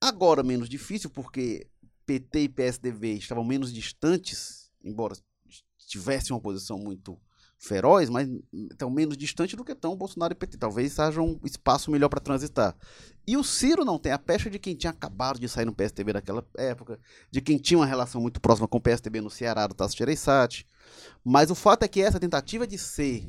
[0.00, 1.66] Agora, menos difícil, porque
[2.06, 5.14] PT e PSDB estavam menos distantes, embora
[5.86, 7.20] tivessem uma posição muito
[7.62, 8.28] feroz, mas
[8.70, 10.58] estão menos distantes do que estão Bolsonaro e PT.
[10.58, 12.76] Talvez haja um espaço melhor para transitar.
[13.24, 16.12] E o Ciro não tem a pecha de quem tinha acabado de sair no PSDB
[16.12, 16.98] naquela época,
[17.30, 20.66] de quem tinha uma relação muito próxima com o PSDB no Ceará, do Tasso Gereissati.
[21.24, 23.28] Mas o fato é que essa tentativa de ser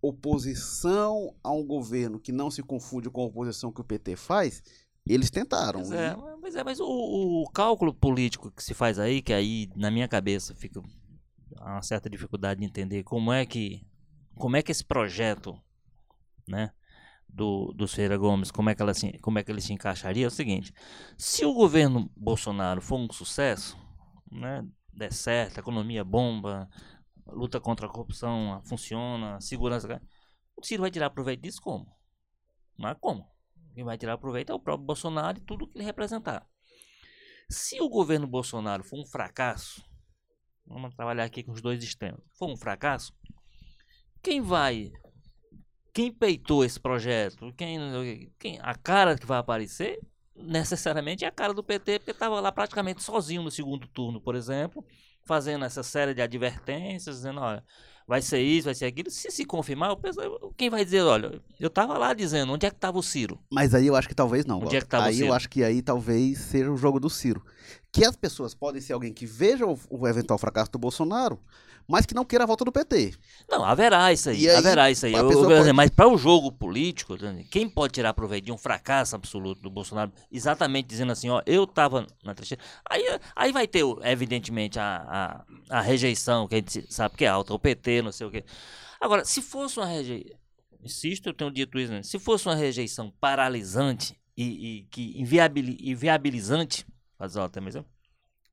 [0.00, 4.62] oposição a um governo que não se confunde com a oposição que o PT faz,
[5.06, 5.80] eles tentaram.
[5.80, 9.68] Pois é, mas, é, mas o, o cálculo político que se faz aí, que aí
[9.76, 10.82] na minha cabeça fica
[11.60, 13.86] uma certa dificuldade de entender como é que
[14.36, 15.60] como é que esse projeto,
[16.46, 16.72] né,
[17.28, 20.24] do do Ferreira Gomes, como é que ela se, como é que ele se encaixaria
[20.24, 20.72] é o seguinte:
[21.16, 23.78] se o governo Bolsonaro for um sucesso,
[24.30, 26.68] né, der certo, economia bomba,
[27.26, 30.00] luta contra a corrupção funciona, segurança,
[30.56, 31.86] o Ciro vai tirar proveito disso como?
[32.78, 33.28] Não é como?
[33.74, 36.46] Quem vai tirar proveito é o próprio Bolsonaro e tudo que ele representar.
[37.48, 39.84] Se o governo Bolsonaro for um fracasso,
[40.66, 43.12] vamos trabalhar aqui com os dois extremos, for um fracasso,
[44.22, 44.90] quem vai,
[45.92, 50.00] quem peitou esse projeto, quem, quem a cara que vai aparecer,
[50.36, 54.34] necessariamente é a cara do PT, porque estava lá praticamente sozinho no segundo turno, por
[54.34, 54.84] exemplo,
[55.24, 57.62] fazendo essa série de advertências, dizendo, olha,
[58.06, 59.10] vai ser isso, vai ser aquilo.
[59.10, 60.20] Se se confirmar, eu penso,
[60.56, 63.38] quem vai dizer, olha, eu tava lá dizendo, onde é que estava o Ciro?
[63.50, 64.56] Mas aí eu acho que talvez não.
[64.56, 64.78] Onde Walter.
[64.78, 67.44] é que tava o aí eu acho que aí talvez seja o jogo do Ciro.
[67.92, 71.40] Que as pessoas podem ser alguém que veja o, o eventual fracasso do Bolsonaro,
[71.88, 73.14] mas que não queira a volta do PT.
[73.48, 75.12] Não, haverá isso aí, aí, haverá isso aí.
[75.12, 77.16] Eu- eu pode- Mas para o jogo político,
[77.50, 81.66] quem pode tirar proveito de um fracasso absoluto do Bolsonaro, exatamente dizendo assim, ó, eu
[81.66, 83.04] tava na trincheira, aí,
[83.36, 87.52] aí vai ter, evidentemente, a, a, a rejeição, que a gente sabe que é alta,
[87.54, 88.44] o PT, não sei o quê.
[89.00, 90.36] Agora, se fosse uma rejeição,
[90.82, 92.02] insisto, eu tenho dito isso, né?
[92.02, 96.84] se fosse uma rejeição paralisante e, e que inviabili, inviabilizante,
[97.18, 97.84] fazer até mesmo,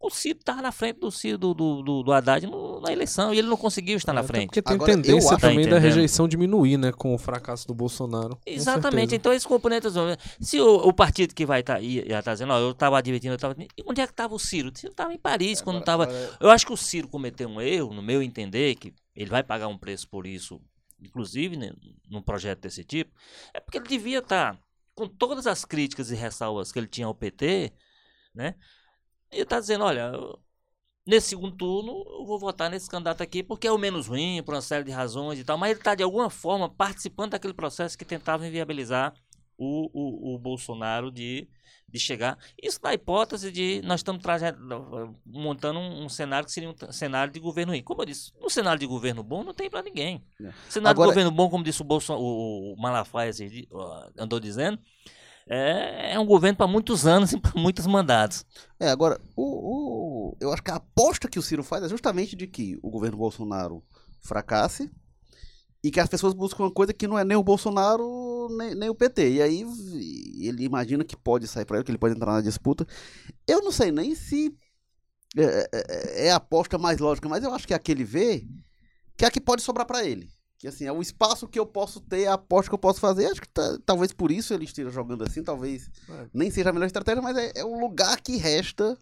[0.02, 3.34] o Ciro estava na frente do Ciro do, do, do, do Haddad no, na eleição
[3.34, 4.48] e ele não conseguiu estar na Até frente.
[4.48, 6.92] Porque tem Agora, tendência também Tá da rejeição diminuir, né?
[6.92, 8.38] Com o fracasso do Bolsonaro.
[8.46, 9.94] Exatamente, então esses componentes.
[10.40, 13.34] Se o, o partido que vai estar tá, ia estar dizendo, ó, eu estava advertindo,
[13.34, 13.56] eu estava.
[13.86, 14.72] Onde é que estava o Ciro?
[14.74, 16.08] O Ciro estava em Paris, quando estava.
[16.40, 19.68] Eu acho que o Ciro cometeu um erro, no meu entender, que ele vai pagar
[19.68, 20.60] um preço por isso,
[21.00, 21.72] inclusive né,
[22.10, 23.14] num projeto desse tipo,
[23.54, 24.58] é porque ele devia estar,
[24.96, 27.74] com todas as críticas e ressalvas que ele tinha ao PT,
[28.34, 28.56] né?
[29.32, 30.12] Ele está dizendo, olha,
[31.06, 34.54] nesse segundo turno eu vou votar nesse candidato aqui porque é o menos ruim, por
[34.54, 37.98] uma série de razões e tal, mas ele está de alguma forma participando daquele processo
[37.98, 39.14] que tentava inviabilizar
[39.58, 41.48] o, o, o Bolsonaro de,
[41.88, 42.38] de chegar.
[42.62, 44.22] Isso na hipótese de nós estamos
[45.26, 47.84] montando um, um cenário que seria um cenário de governo ruim.
[47.84, 50.24] Como eu disse, no cenário de governo bom não tem para ninguém.
[50.42, 50.52] É.
[50.68, 53.32] Cenário Agora- de governo bom, como disse o, Bolson, o, o Malafaia
[54.18, 54.80] andou dizendo,
[55.52, 58.46] é, é um governo para muitos anos e para muitos mandatos.
[58.80, 62.36] É, agora, o, o- eu acho que a aposta que o Ciro faz é justamente
[62.36, 63.84] de que o governo Bolsonaro
[64.22, 64.90] fracasse
[65.84, 68.90] e que as pessoas buscam uma coisa que não é nem o Bolsonaro nem, nem
[68.90, 69.34] o PT.
[69.36, 69.66] E aí
[70.42, 72.86] ele imagina que pode sair para ele, que ele pode entrar na disputa.
[73.48, 74.56] Eu não sei nem se
[75.38, 78.04] é, é- é a aposta mais lógica, mas eu acho que é a que ele
[78.04, 78.48] vê
[79.18, 80.30] que é a que pode sobrar para ele.
[80.62, 83.26] Que assim, é o espaço que eu posso ter, a aposta que eu posso fazer.
[83.26, 86.28] Acho que tá- talvez por isso ele esteja jogando assim, talvez É.
[86.32, 88.96] nem seja a melhor estratégia, mas é, é o lugar que resta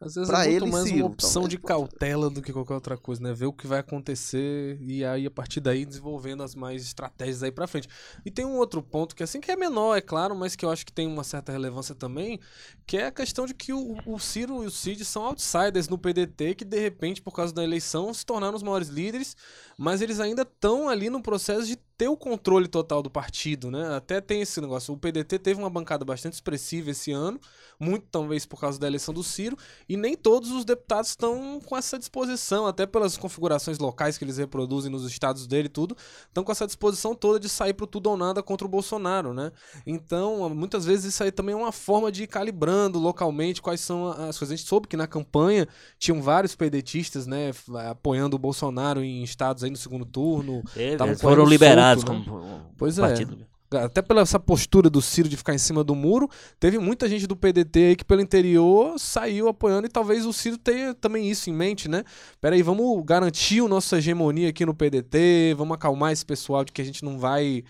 [0.00, 1.74] Às vezes Pra é muito ele, mais Ciro, uma opção talvez de possa.
[1.74, 3.32] cautela do que qualquer outra coisa, né?
[3.34, 7.50] Ver o que vai acontecer e aí a partir daí desenvolvendo as mais estratégias aí
[7.50, 7.88] pra frente.
[8.24, 10.70] E tem um outro ponto que assim que é menor, é claro, mas que eu
[10.70, 12.38] acho que tem uma certa relevância também,
[12.86, 15.98] que é a questão de que o, o Ciro e o Cid são outsiders no
[15.98, 19.36] PDT que de repente por causa da eleição se tornaram os maiores líderes,
[19.76, 23.96] mas eles ainda estão ali no processo de ter o controle total do partido, né?
[23.96, 24.94] Até tem esse negócio.
[24.94, 27.40] O PDT teve uma bancada bastante expressiva esse ano,
[27.78, 29.58] muito talvez por causa da eleição do Ciro,
[29.88, 34.38] e nem todos os deputados estão com essa disposição, até pelas configurações locais que eles
[34.38, 35.96] reproduzem nos estados dele e tudo,
[36.28, 39.50] estão com essa disposição toda de sair pro tudo ou nada contra o Bolsonaro, né?
[39.84, 44.06] Então, muitas vezes isso aí também é uma forma de ir calibrando localmente quais são
[44.06, 44.52] as coisas.
[44.52, 45.66] A gente soube que na campanha
[45.98, 47.50] tinham vários pedetistas, né,
[47.90, 52.24] apoiando o Bolsonaro em estados aí no segundo turno, eles foram liberados solto, né?
[52.26, 53.02] como Pois é.
[53.02, 53.38] partido.
[53.72, 57.26] até pela essa postura do Ciro de ficar em cima do muro, teve muita gente
[57.26, 61.50] do PDT aí que pelo interior saiu apoiando e talvez o Ciro tenha também isso
[61.50, 62.04] em mente, né?
[62.40, 66.80] Peraí, vamos garantir a nossa hegemonia aqui no PDT, vamos acalmar esse pessoal de que
[66.80, 67.62] a gente não vai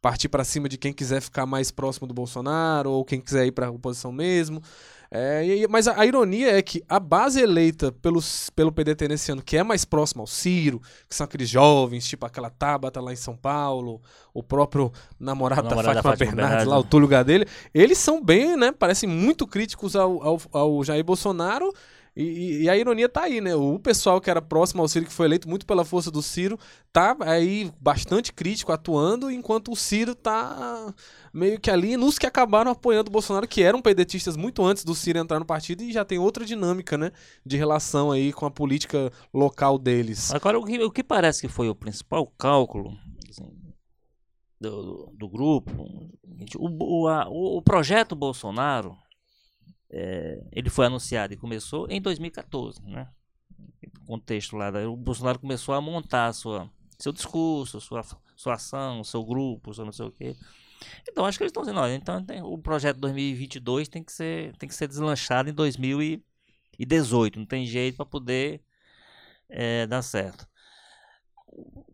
[0.00, 3.52] partir pra cima de quem quiser ficar mais próximo do Bolsonaro ou quem quiser ir
[3.52, 4.62] pra oposição mesmo.
[5.10, 9.30] É, e mas a, a ironia é que a base eleita pelos, pelo PDT nesse
[9.30, 13.12] ano, que é mais próxima ao Ciro, que são aqueles jovens, tipo aquela Tabata lá
[13.12, 14.00] em São Paulo,
[14.34, 16.84] o próprio namorado, O namorado da da Fátima, Fátima Bernardes, Bernardes, lá, o?
[16.84, 21.72] Túlio Gadelha, eles são bem, né, parecem muito críticos ao, ao, ao Jair Bolsonaro,
[22.16, 23.54] e, e- e a ironia tá aí, né?
[23.54, 26.58] O pessoal que era próximo ao Ciro, que foi eleito muito pela força do Ciro,
[26.92, 30.94] tá aí bastante crítico, atuando, enquanto o Ciro tá
[31.32, 34.94] meio que ali nos que acabaram apoiando o Bolsonaro, que eram pedetistas muito antes do
[34.94, 37.12] Ciro entrar no partido, e já tem outra dinâmica, né?
[37.44, 40.32] De relação aí com a política local deles.
[40.34, 42.96] Agora, o que, o que parece que foi o principal cálculo
[43.28, 43.52] assim,
[44.60, 45.70] do, do, do grupo,
[46.58, 48.96] o, a- o projeto Bolsonaro,
[49.90, 53.08] é, ele foi anunciado e começou em 2014, né?
[54.02, 58.04] O contexto lá, o Bolsonaro começou a montar sua, seu discurso, sua,
[58.36, 60.36] sua ação, seu grupo, seu não sei o quê.
[61.08, 64.54] Então, acho que eles estão dizendo, olha, então tem- o projeto 2022 tem que ser,
[64.56, 68.60] tem que ser deslanchado em 2018, não tem jeito para poder
[69.48, 70.46] é, dar certo.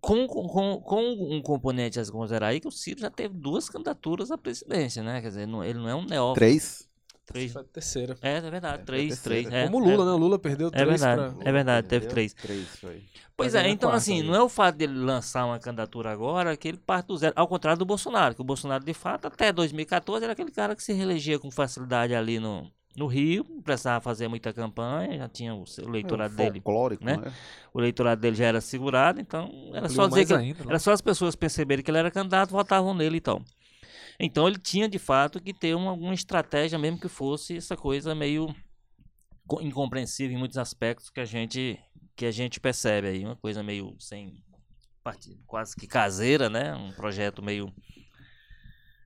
[0.00, 4.30] Com, com, com, um componente a considerar aí que o Ciro já teve duas candidaturas
[4.32, 5.20] à presidência, né?
[5.20, 6.34] Quer dizer, não- ele não é um neófito.
[6.40, 6.88] Três.
[7.24, 7.52] Três.
[7.52, 8.16] Foi a terceira.
[8.20, 9.46] É, é verdade, É, três, três.
[9.50, 10.06] É, Como o Lula, é.
[10.06, 10.12] né?
[10.12, 11.34] O Lula perdeu três verdade.
[11.34, 11.48] pra...
[11.48, 12.34] É verdade, teve três.
[12.34, 13.02] Três, foi.
[13.36, 14.26] Pois Mas é, é então quarta assim, aí.
[14.26, 17.32] não é o fato dele lançar uma candidatura agora que ele parte do zero.
[17.36, 20.82] Ao contrário do Bolsonaro, que o Bolsonaro, de fato, até 2014 era aquele cara que
[20.82, 25.54] se reelegia com facilidade ali no, no Rio, não precisava fazer muita campanha, já tinha
[25.54, 26.60] o eleitorado dele.
[26.60, 27.16] Folclórico, né?
[27.16, 27.32] né?
[27.72, 30.66] O eleitorado dele já era segurado, então era Ampliou só dizer que ainda, né?
[30.68, 33.42] era só as pessoas perceberem que ele era candidato, votavam nele e tal.
[34.24, 38.14] Então ele tinha de fato que ter uma, alguma estratégia, mesmo que fosse essa coisa
[38.14, 38.54] meio
[39.46, 41.78] co- incompreensível em muitos aspectos que a gente
[42.14, 44.42] que a gente percebe aí, uma coisa meio sem
[45.02, 46.74] partido, quase que caseira, né?
[46.74, 47.72] Um projeto meio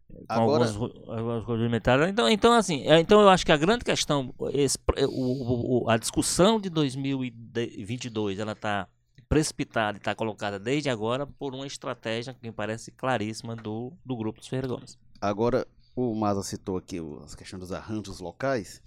[0.08, 2.08] com Agora- alguns ru- algumas coisas limitadas.
[2.10, 4.76] Então, então assim, é, então eu acho que a grande questão, esse,
[5.08, 8.88] o, o- o- a discussão de 2022, ela está
[9.28, 14.16] precipitada e está colocada desde agora por uma estratégia que me parece claríssima do, do
[14.16, 14.98] grupo dos Ferreira Gomes.
[15.20, 18.82] Agora, o Maza citou aqui as questões dos arranjos locais.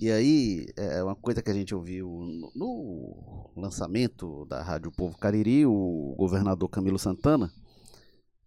[0.00, 5.18] E aí, é uma coisa que a gente ouviu no, no lançamento da Rádio Povo
[5.18, 7.52] Cariri, o governador Camilo Santana,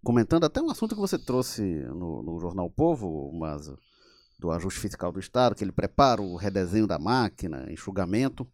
[0.03, 3.77] comentando até um assunto que você trouxe no, no Jornal Povo, Maza,
[4.39, 8.47] do ajuste fiscal do Estado, que ele prepara o redesenho da máquina, enxugamento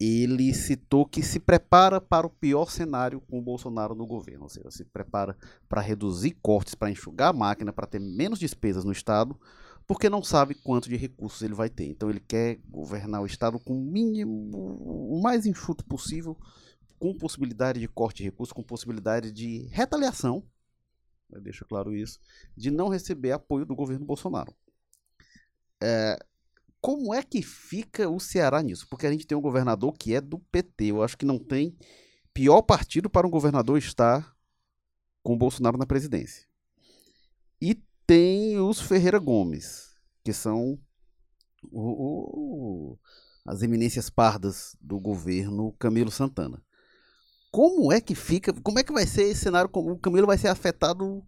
[0.00, 4.48] ele citou que se prepara para o pior cenário com o Bolsonaro no governo, ou
[4.48, 5.36] seja, se prepara
[5.68, 9.38] para reduzir cortes, para enxugar a máquina, para ter menos despesas no Estado,
[9.86, 11.84] porque não sabe quanto de recursos ele vai ter.
[11.84, 16.34] Então ele quer governar o Estado com o mínimo, o mais enxuto possível,
[16.98, 20.42] com possibilidade de corte de recursos, com possibilidade de retaliação,
[21.42, 22.18] deixa claro isso,
[22.56, 24.54] de não receber apoio do governo Bolsonaro.
[25.82, 26.18] É,
[26.80, 28.86] como é que fica o Ceará nisso?
[28.88, 30.86] Porque a gente tem um governador que é do PT.
[30.86, 31.76] Eu acho que não tem
[32.32, 34.34] pior partido para um governador estar
[35.22, 36.46] com o Bolsonaro na presidência.
[37.60, 37.74] E
[38.06, 40.78] tem os Ferreira Gomes, que são
[41.70, 41.80] o,
[42.92, 42.98] o,
[43.46, 46.62] as eminências pardas do governo Camilo Santana.
[47.52, 48.54] Como é que fica?
[48.62, 49.68] Como é que vai ser esse cenário?
[49.74, 51.22] O Camilo vai ser afetado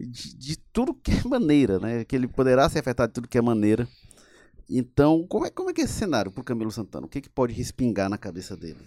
[0.00, 2.04] de, de tudo que é maneira, né?
[2.04, 3.86] Que ele poderá ser afetado de tudo que é maneira
[4.68, 7.06] então, como é, como é que é esse cenário para o Camilo Santana?
[7.06, 8.80] O que, que pode respingar na cabeça dele?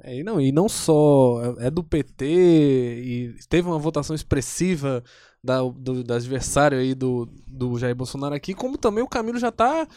[0.00, 5.02] É, e, não, e não só é, é do PT e teve uma votação expressiva
[5.42, 9.48] da, do, do adversário aí do, do Jair Bolsonaro aqui, como também o Camilo já
[9.48, 9.88] está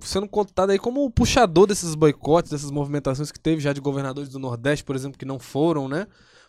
[0.00, 4.30] sendo contado aí como o puxador desses boicotes, dessas movimentações que teve já de governadores
[4.30, 6.06] do Nordeste, por exemplo, que não foram, né?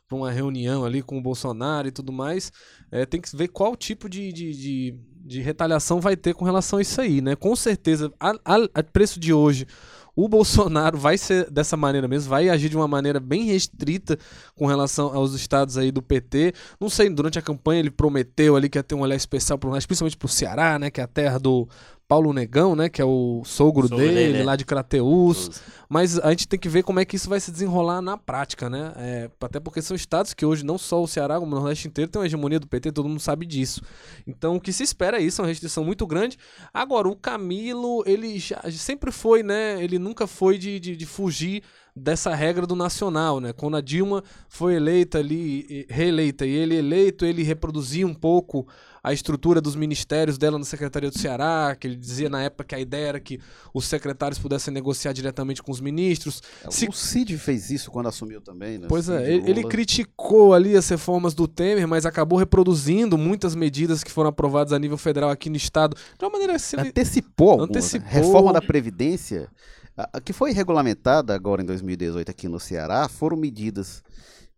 [0.07, 2.51] Para uma reunião ali com o Bolsonaro e tudo mais.
[2.91, 6.79] É, tem que ver qual tipo de, de, de de retaliação vai ter com relação
[6.79, 7.35] a isso aí, né?
[7.35, 9.65] Com certeza, a, a, a, preço de hoje,
[10.15, 14.17] o Bolsonaro vai ser dessa maneira mesmo, vai agir de uma maneira bem restrita
[14.55, 16.53] com relação aos estados aí do PT.
[16.79, 19.71] Não sei, durante a campanha ele prometeu ali que ia ter um olhar especial pro
[19.71, 20.91] principalmente pro Ceará, né?
[20.91, 21.67] Que é a terra do
[22.07, 22.89] Paulo Negão, né?
[22.89, 24.43] Que é o sogro, sogro dele, dele, é.
[24.43, 25.61] lá de Crateus.
[25.89, 28.69] Mas a gente tem que ver como é que isso vai se desenrolar na prática,
[28.69, 28.93] né?
[28.97, 32.11] É, até porque são estados que hoje não só o Ceará, como o Nordeste inteiro
[32.11, 33.81] tem uma hegemonia do PT, todo mundo sabe disso.
[34.27, 36.37] Então o que se espera é isso, é uma restrição muito grande.
[36.73, 39.83] Agora, o Camilo, ele já sempre foi, né?
[39.83, 41.63] Ele nunca foi de, de, de fugir
[41.95, 43.53] dessa regra do nacional, né?
[43.53, 48.67] Quando a Dilma foi eleita ali, reeleita, e ele eleito, ele reproduzia um pouco
[49.03, 52.75] a estrutura dos ministérios dela na Secretaria do Ceará, que ele dizia na época que
[52.75, 53.37] a ideia era que
[53.73, 56.41] os secretários pudessem negociar diretamente com os ministros.
[56.65, 56.87] É, Se...
[56.87, 58.87] O Cid fez isso quando assumiu também, né?
[58.87, 64.03] Pois é, ele, ele criticou ali as reformas do Temer, mas acabou reproduzindo muitas medidas
[64.05, 67.63] que foram aprovadas a nível federal aqui no estado, de uma maneira assim, antecipou, né?
[67.65, 68.07] antecipou.
[68.07, 68.13] Né?
[68.13, 69.49] Reforma da previdência,
[69.95, 74.03] a, que foi regulamentada agora em 2018 aqui no Ceará, foram medidas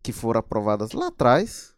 [0.01, 1.75] que foram aprovadas lá atrás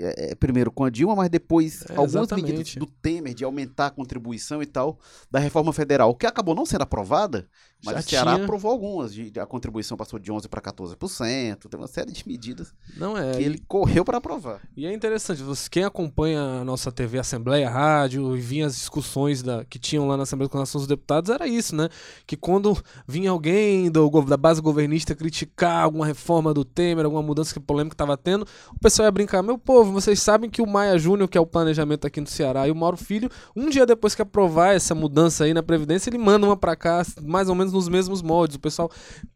[0.00, 2.52] é, é, primeiro com a Dilma, mas depois é, algumas exatamente.
[2.52, 4.98] medidas do Temer de aumentar a contribuição e tal
[5.30, 7.48] da reforma federal, que acabou não sendo aprovada,
[7.86, 8.44] mas Já o Ceará tinha...
[8.44, 9.14] aprovou algumas.
[9.14, 13.32] De, a contribuição passou de 11% para 14%, tem uma série de medidas não é,
[13.32, 14.60] que ele correu para aprovar.
[14.76, 19.42] E é interessante, você, quem acompanha a nossa TV Assembleia Rádio e vinha as discussões
[19.42, 21.88] da, que tinham lá na Assembleia com relação aos deputados, era isso, né?
[22.26, 27.52] Que quando vinha alguém do, da base governista criticar alguma reforma do Temer, alguma mudança
[27.52, 30.98] que polêmica estava tendo, o pessoal ia brincar, meu povo, vocês sabem que o Maia
[30.98, 34.14] Júnior, que é o planejamento aqui no Ceará, e o Mauro Filho, um dia depois
[34.14, 37.72] que aprovar essa mudança aí na Previdência, ele manda uma para cá, mais ou menos
[37.76, 38.56] nos mesmos moldes.
[38.56, 38.90] O pessoal,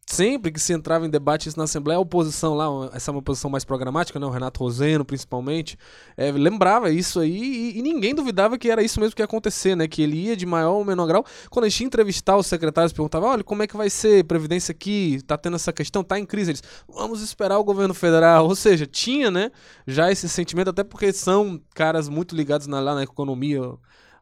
[0.07, 3.23] sempre que se entrava em debate isso na Assembleia, a oposição lá, essa é uma
[3.23, 4.27] posição mais programática, né?
[4.27, 5.79] o Renato Roseno principalmente,
[6.17, 9.77] é, lembrava isso aí e, e, ninguém duvidava que era isso mesmo que ia acontecer,
[9.77, 9.87] né?
[9.87, 11.25] Que ele ia de maior ou menor grau.
[11.49, 14.73] Quando a gente ia entrevistar os secretários, perguntava, olha, como é que vai ser Previdência
[14.73, 15.21] aqui?
[15.27, 16.03] Tá tendo essa questão?
[16.03, 16.53] Tá em crise?
[16.53, 18.47] Eles, vamos esperar o governo federal.
[18.47, 19.51] Ou seja, tinha, né,
[19.87, 23.61] já esse sentimento, até porque são caras muito ligados na, lá na economia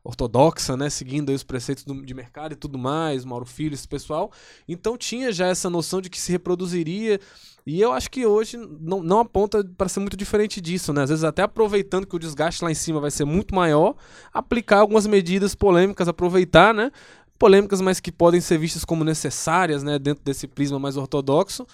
[0.09, 4.33] ortodoxa, né, seguindo os preceitos do, de mercado e tudo mais, Mauro Filho, esse pessoal.
[4.67, 7.21] Então tinha já essa noção de que se reproduziria.
[7.67, 11.03] E eu acho que hoje não, não aponta para ser muito diferente disso, né?
[11.03, 13.95] Às vezes até aproveitando que o desgaste lá em cima vai ser muito maior,
[14.33, 16.91] aplicar algumas medidas polêmicas, aproveitar, né?
[17.39, 21.67] Polêmicas, mas que podem ser vistas como necessárias, né, dentro desse prisma mais ortodoxo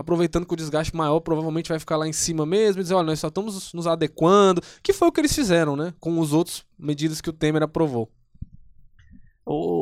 [0.00, 3.08] aproveitando que o desgaste maior provavelmente vai ficar lá em cima mesmo e dizer, olha,
[3.08, 6.64] nós só estamos nos adequando, que foi o que eles fizeram, né, com os outros
[6.78, 8.10] medidas que o Temer aprovou.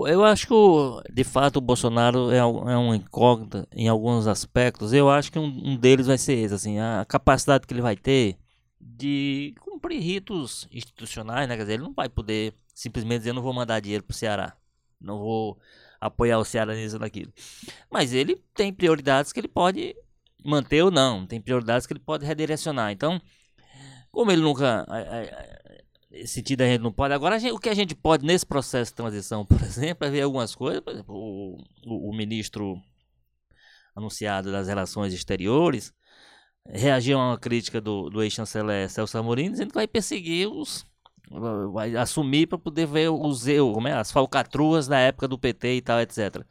[0.09, 4.93] Eu acho que, de fato, o Bolsonaro é, é um incógnita em alguns aspectos.
[4.95, 8.38] Eu acho que um, deles vai ser esse, assim, a capacidade que ele vai ter
[8.80, 11.55] de cumprir ritos institucionais, né?
[11.55, 14.57] Quer dizer, ele não vai poder simplesmente dizer, não vou mandar dinheiro pro Ceará,
[14.99, 15.59] não vou
[16.01, 17.32] apoiar o Ceará nisso naquilo.
[17.90, 19.95] Mas ele tem prioridades que ele pode
[20.45, 21.26] manter ou não.
[21.26, 22.91] Tem prioridades que ele pode redirecionar.
[22.93, 23.20] Então,
[24.11, 24.86] como ele nunca.
[26.11, 27.14] Esse sentido a gente não pode.
[27.14, 30.22] Agora, gente, o que a gente pode nesse processo de transição, por exemplo, é ver
[30.22, 30.80] algumas coisas.
[30.80, 32.80] Por exemplo, o, o, o ministro
[33.95, 35.93] anunciado das relações exteriores
[36.66, 40.84] reagiu a uma crítica do, do ex-chanceler Celso Amorim, dizendo que vai perseguir os.
[41.72, 45.80] vai assumir para poder ver os como é, as falcatruas da época do PT e
[45.82, 46.45] tal, etc.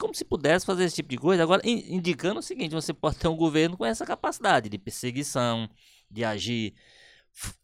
[0.00, 1.42] Como se pudesse fazer esse tipo de coisa.
[1.42, 5.68] Agora, indicando o seguinte: você pode ter um governo com essa capacidade de perseguição,
[6.10, 6.74] de agir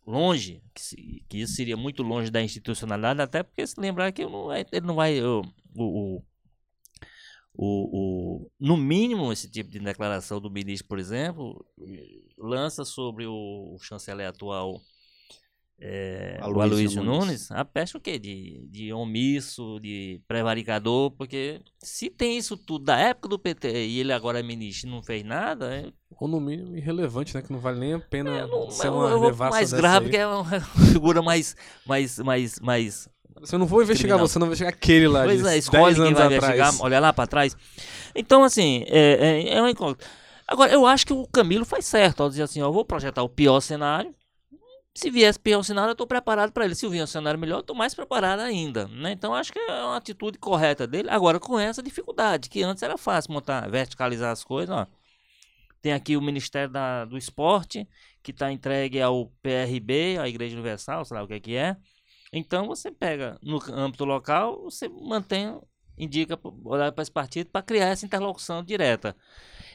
[0.06, 4.54] longe, que, que isso seria muito longe da institucionalidade, até porque se lembrar que não,
[4.54, 5.20] ele não vai.
[5.22, 5.42] O,
[5.74, 6.22] o,
[7.58, 11.66] o, no mínimo, esse tipo de declaração do ministro, por exemplo,
[12.36, 14.80] lança sobre o chanceler atual
[15.78, 18.18] é, o Aloysio Nunes, a peste o quê?
[18.18, 24.00] De, de omisso, de prevaricador, porque se tem isso tudo da época do PT e
[24.00, 25.74] ele agora é ministro e não fez nada.
[25.74, 25.92] É...
[26.18, 27.42] Ou no mínimo irrelevante, né?
[27.42, 30.10] Que não vale nem a pena é, não, ser uma eu, Mais grave, aí.
[30.12, 30.60] que é uma
[30.92, 31.54] figura mais.
[31.86, 33.08] mais, mais, mais
[33.38, 34.26] você não vou investigar criminal.
[34.26, 35.24] você, não vai investigar aquele lá.
[35.24, 37.54] Pois é, escolhe quem vai investigar, olha lá para trás.
[38.14, 40.06] Então, assim, é, é, é uma incógnita.
[40.48, 43.22] Agora, eu acho que o Camilo faz certo ao dizer assim: ó, eu vou projetar
[43.22, 44.14] o pior cenário
[44.96, 46.74] se viesse pior cenário, eu estou preparado para ele.
[46.74, 48.88] Se vier cenário melhor, eu estou mais preparado ainda.
[48.88, 49.12] Né?
[49.12, 51.10] Então, acho que é uma atitude correta dele.
[51.10, 54.74] Agora, com essa dificuldade, que antes era fácil montar, verticalizar as coisas.
[54.74, 54.86] Ó.
[55.82, 57.86] Tem aqui o Ministério da, do Esporte,
[58.22, 61.76] que está entregue ao PRB, à Igreja Universal, sei lá o que, é que é.
[62.32, 65.60] Então, você pega no âmbito local, você mantém,
[65.98, 69.14] indica, para esse partido para criar essa interlocução direta.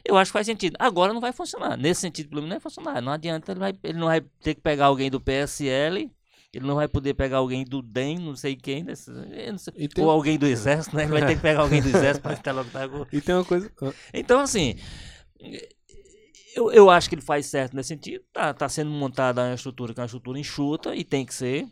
[0.04, 0.76] Eu acho que faz sentido.
[0.80, 1.78] Agora não vai funcionar.
[1.78, 3.02] Nesse sentido, pelo menos não vai funcionar.
[3.02, 6.12] Não adianta, ele, vai, ele não vai ter que pegar alguém do PSL,
[6.54, 9.12] ele não vai poder pegar alguém do DEM, não sei quem, desse,
[9.58, 10.04] sei, tem...
[10.04, 11.04] ou alguém do Exército, né?
[11.04, 13.06] Ele vai ter que pegar alguém do Exército para interlocutar com...
[13.12, 13.72] E tem uma coisa...
[14.14, 14.76] Então, assim...
[16.54, 18.26] Eu, eu acho que ele faz certo nesse sentido.
[18.34, 21.66] Tá, tá sendo montada uma estrutura que é uma estrutura enxuta e tem que ser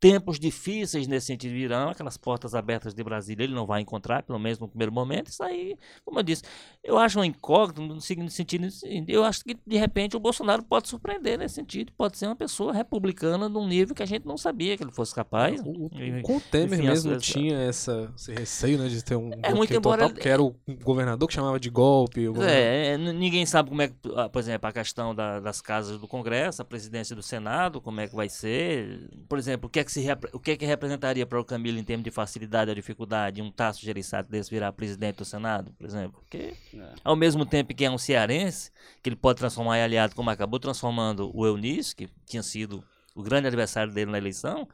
[0.00, 4.38] tempos difíceis nesse sentido virão, aquelas portas abertas de Brasília ele não vai encontrar, pelo
[4.38, 5.28] menos no primeiro momento.
[5.28, 6.42] Isso aí, como eu disse,
[6.82, 8.66] eu acho um incógnito no sentido,
[9.06, 12.72] eu acho que de repente o Bolsonaro pode surpreender nesse sentido, pode ser uma pessoa
[12.72, 15.60] republicana num nível que a gente não sabia que ele fosse capaz.
[15.60, 15.90] O, o,
[16.22, 19.52] com o Temer enfim, mesmo essa, tinha essa, esse receio né, de ter um é,
[19.52, 22.26] muito embora total, que era o governador que chamava de golpe.
[22.42, 25.98] É, é, ninguém sabe como é que, ah, por exemplo, a questão da, das casas
[25.98, 29.10] do Congresso, a presidência do Senado, como é que vai ser.
[29.28, 31.44] Por exemplo, o que é que que se, o que, é que representaria para o
[31.44, 35.72] Camilo em termos de facilidade ou dificuldade um Tasso Gereissati desse virar presidente do Senado,
[35.72, 36.20] por exemplo?
[36.20, 36.92] Porque, é.
[37.02, 38.70] ao mesmo tempo que é um cearense,
[39.02, 42.84] que ele pode transformar em aliado, como acabou transformando o Eunício, que tinha sido
[43.14, 44.68] o grande adversário dele na eleição,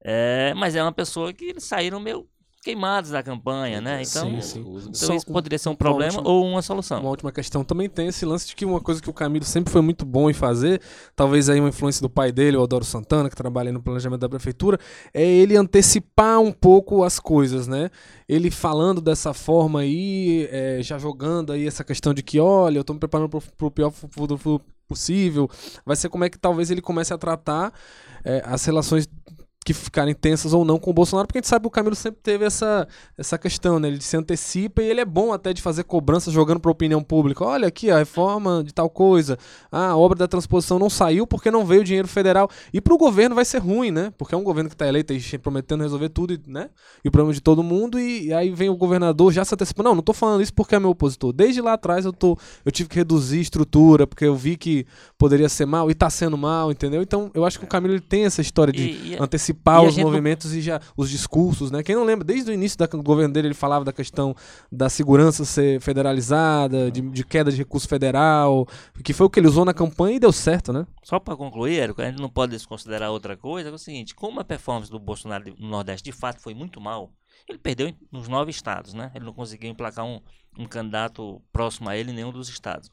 [0.00, 2.28] é, mas é uma pessoa que eles saíram meio
[2.62, 4.02] queimados da campanha, né?
[4.02, 4.60] Então, sim, sim.
[4.60, 7.00] então Só isso poderia ser um problema última, ou uma solução.
[7.00, 9.72] Uma última questão também tem esse lance de que uma coisa que o Camilo sempre
[9.72, 10.80] foi muito bom em fazer,
[11.16, 14.28] talvez aí uma influência do pai dele, o Adoro Santana, que trabalha no planejamento da
[14.28, 14.78] prefeitura,
[15.12, 17.90] é ele antecipar um pouco as coisas, né?
[18.28, 22.84] Ele falando dessa forma aí, é, já jogando aí essa questão de que, olha, eu
[22.84, 24.38] tô me preparando pro, pro pior futuro
[24.86, 25.50] possível,
[25.84, 27.72] vai ser como é que talvez ele comece a tratar
[28.24, 29.08] é, as relações
[29.64, 31.94] que ficarem tensas ou não com o Bolsonaro, porque a gente sabe que o Camilo
[31.94, 32.86] sempre teve essa,
[33.16, 33.88] essa questão, né?
[33.88, 37.02] Ele se antecipa e ele é bom até de fazer cobrança jogando para a opinião
[37.02, 37.44] pública.
[37.44, 39.38] Olha aqui, a reforma de tal coisa.
[39.70, 42.48] Ah, a obra da transposição não saiu porque não veio dinheiro federal.
[42.72, 44.12] E para o governo vai ser ruim, né?
[44.18, 46.68] Porque é um governo que está eleito e prometendo resolver tudo, né?
[47.04, 47.98] E o problema de todo mundo.
[47.98, 49.88] E, e aí vem o governador já se antecipando.
[49.90, 51.32] Não, não estou falando isso porque é meu opositor.
[51.32, 54.86] Desde lá atrás eu, tô, eu tive que reduzir estrutura, porque eu vi que
[55.16, 57.02] poderia ser mal e está sendo mal, entendeu?
[57.02, 59.82] Então eu acho que o Camilo ele tem essa história de e, e, antecipar antecipar
[59.82, 60.58] os movimentos não...
[60.58, 61.82] e já os discursos, né?
[61.82, 64.34] Quem não lembra, desde o início do governo dele ele falava da questão
[64.70, 68.66] da segurança ser federalizada, de, de queda de recurso federal,
[69.04, 70.86] que foi o que ele usou na campanha e deu certo, né?
[71.02, 74.40] Só para concluir, Érico, a gente não pode desconsiderar outra coisa, é o seguinte, como
[74.40, 77.12] a performance do Bolsonaro no Nordeste de fato foi muito mal,
[77.48, 79.10] ele perdeu nos nove estados, né?
[79.14, 80.20] Ele não conseguiu emplacar um,
[80.58, 82.90] um candidato próximo a ele em nenhum dos estados.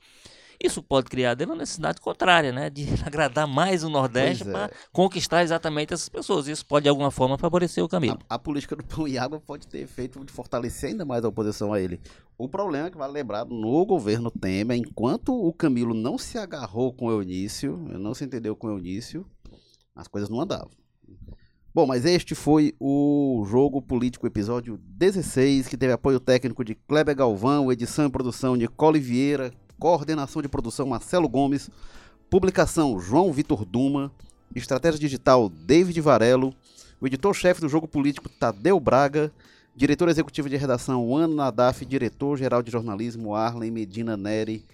[0.61, 2.69] Isso pode criar uma necessidade contrária, né?
[2.69, 4.51] De agradar mais o Nordeste é.
[4.51, 6.47] para conquistar exatamente essas pessoas.
[6.47, 8.19] Isso pode, de alguma forma, favorecer o Camilo.
[8.29, 11.29] A, a, política do pão e água pode ter efeito de fortalecer ainda mais a
[11.29, 12.01] oposição a ele.
[12.37, 16.91] O problema é que, vale lembrar, no governo Temer, enquanto o Camilo não se agarrou
[16.91, 19.25] com o Eunício, não se entendeu com o Eunício,
[19.95, 20.71] as coisas não andavam.
[21.73, 27.15] Bom, mas este foi o Jogo Político, episódio 16, que teve apoio técnico de Kleber
[27.15, 31.69] Galvão, edição e produção de Nicole Vieira, Coordenação de produção Marcelo Gomes.
[32.29, 34.11] Publicação João Vitor Duma.
[34.53, 36.53] Estratégia digital David Varelo.
[36.99, 39.31] O editor-chefe do Jogo Político Tadeu Braga.
[39.73, 41.85] Diretor executivo de redação Ana Nadaf.
[41.85, 44.65] Diretor-geral de jornalismo Arlen Medina Neri.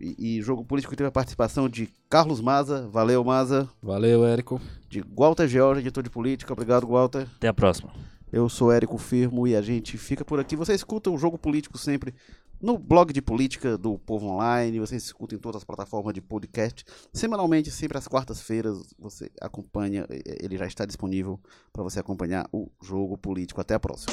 [0.00, 4.60] E, e Jogo Político teve a participação de Carlos Maza, valeu Maza, Valeu, Érico.
[4.90, 7.28] de Walter George, editor de política, obrigado Walter.
[7.36, 7.92] Até a próxima.
[8.32, 10.56] Eu sou Érico Firmo e a gente fica por aqui.
[10.56, 12.14] Você escuta o Jogo Político sempre
[12.62, 16.84] no blog de política do Povo Online, você escuta em todas as plataformas de podcast.
[17.12, 20.06] Semanalmente, sempre às quartas-feiras, você acompanha,
[20.40, 21.40] ele já está disponível
[21.72, 23.60] para você acompanhar o Jogo Político.
[23.60, 24.12] Até a próxima.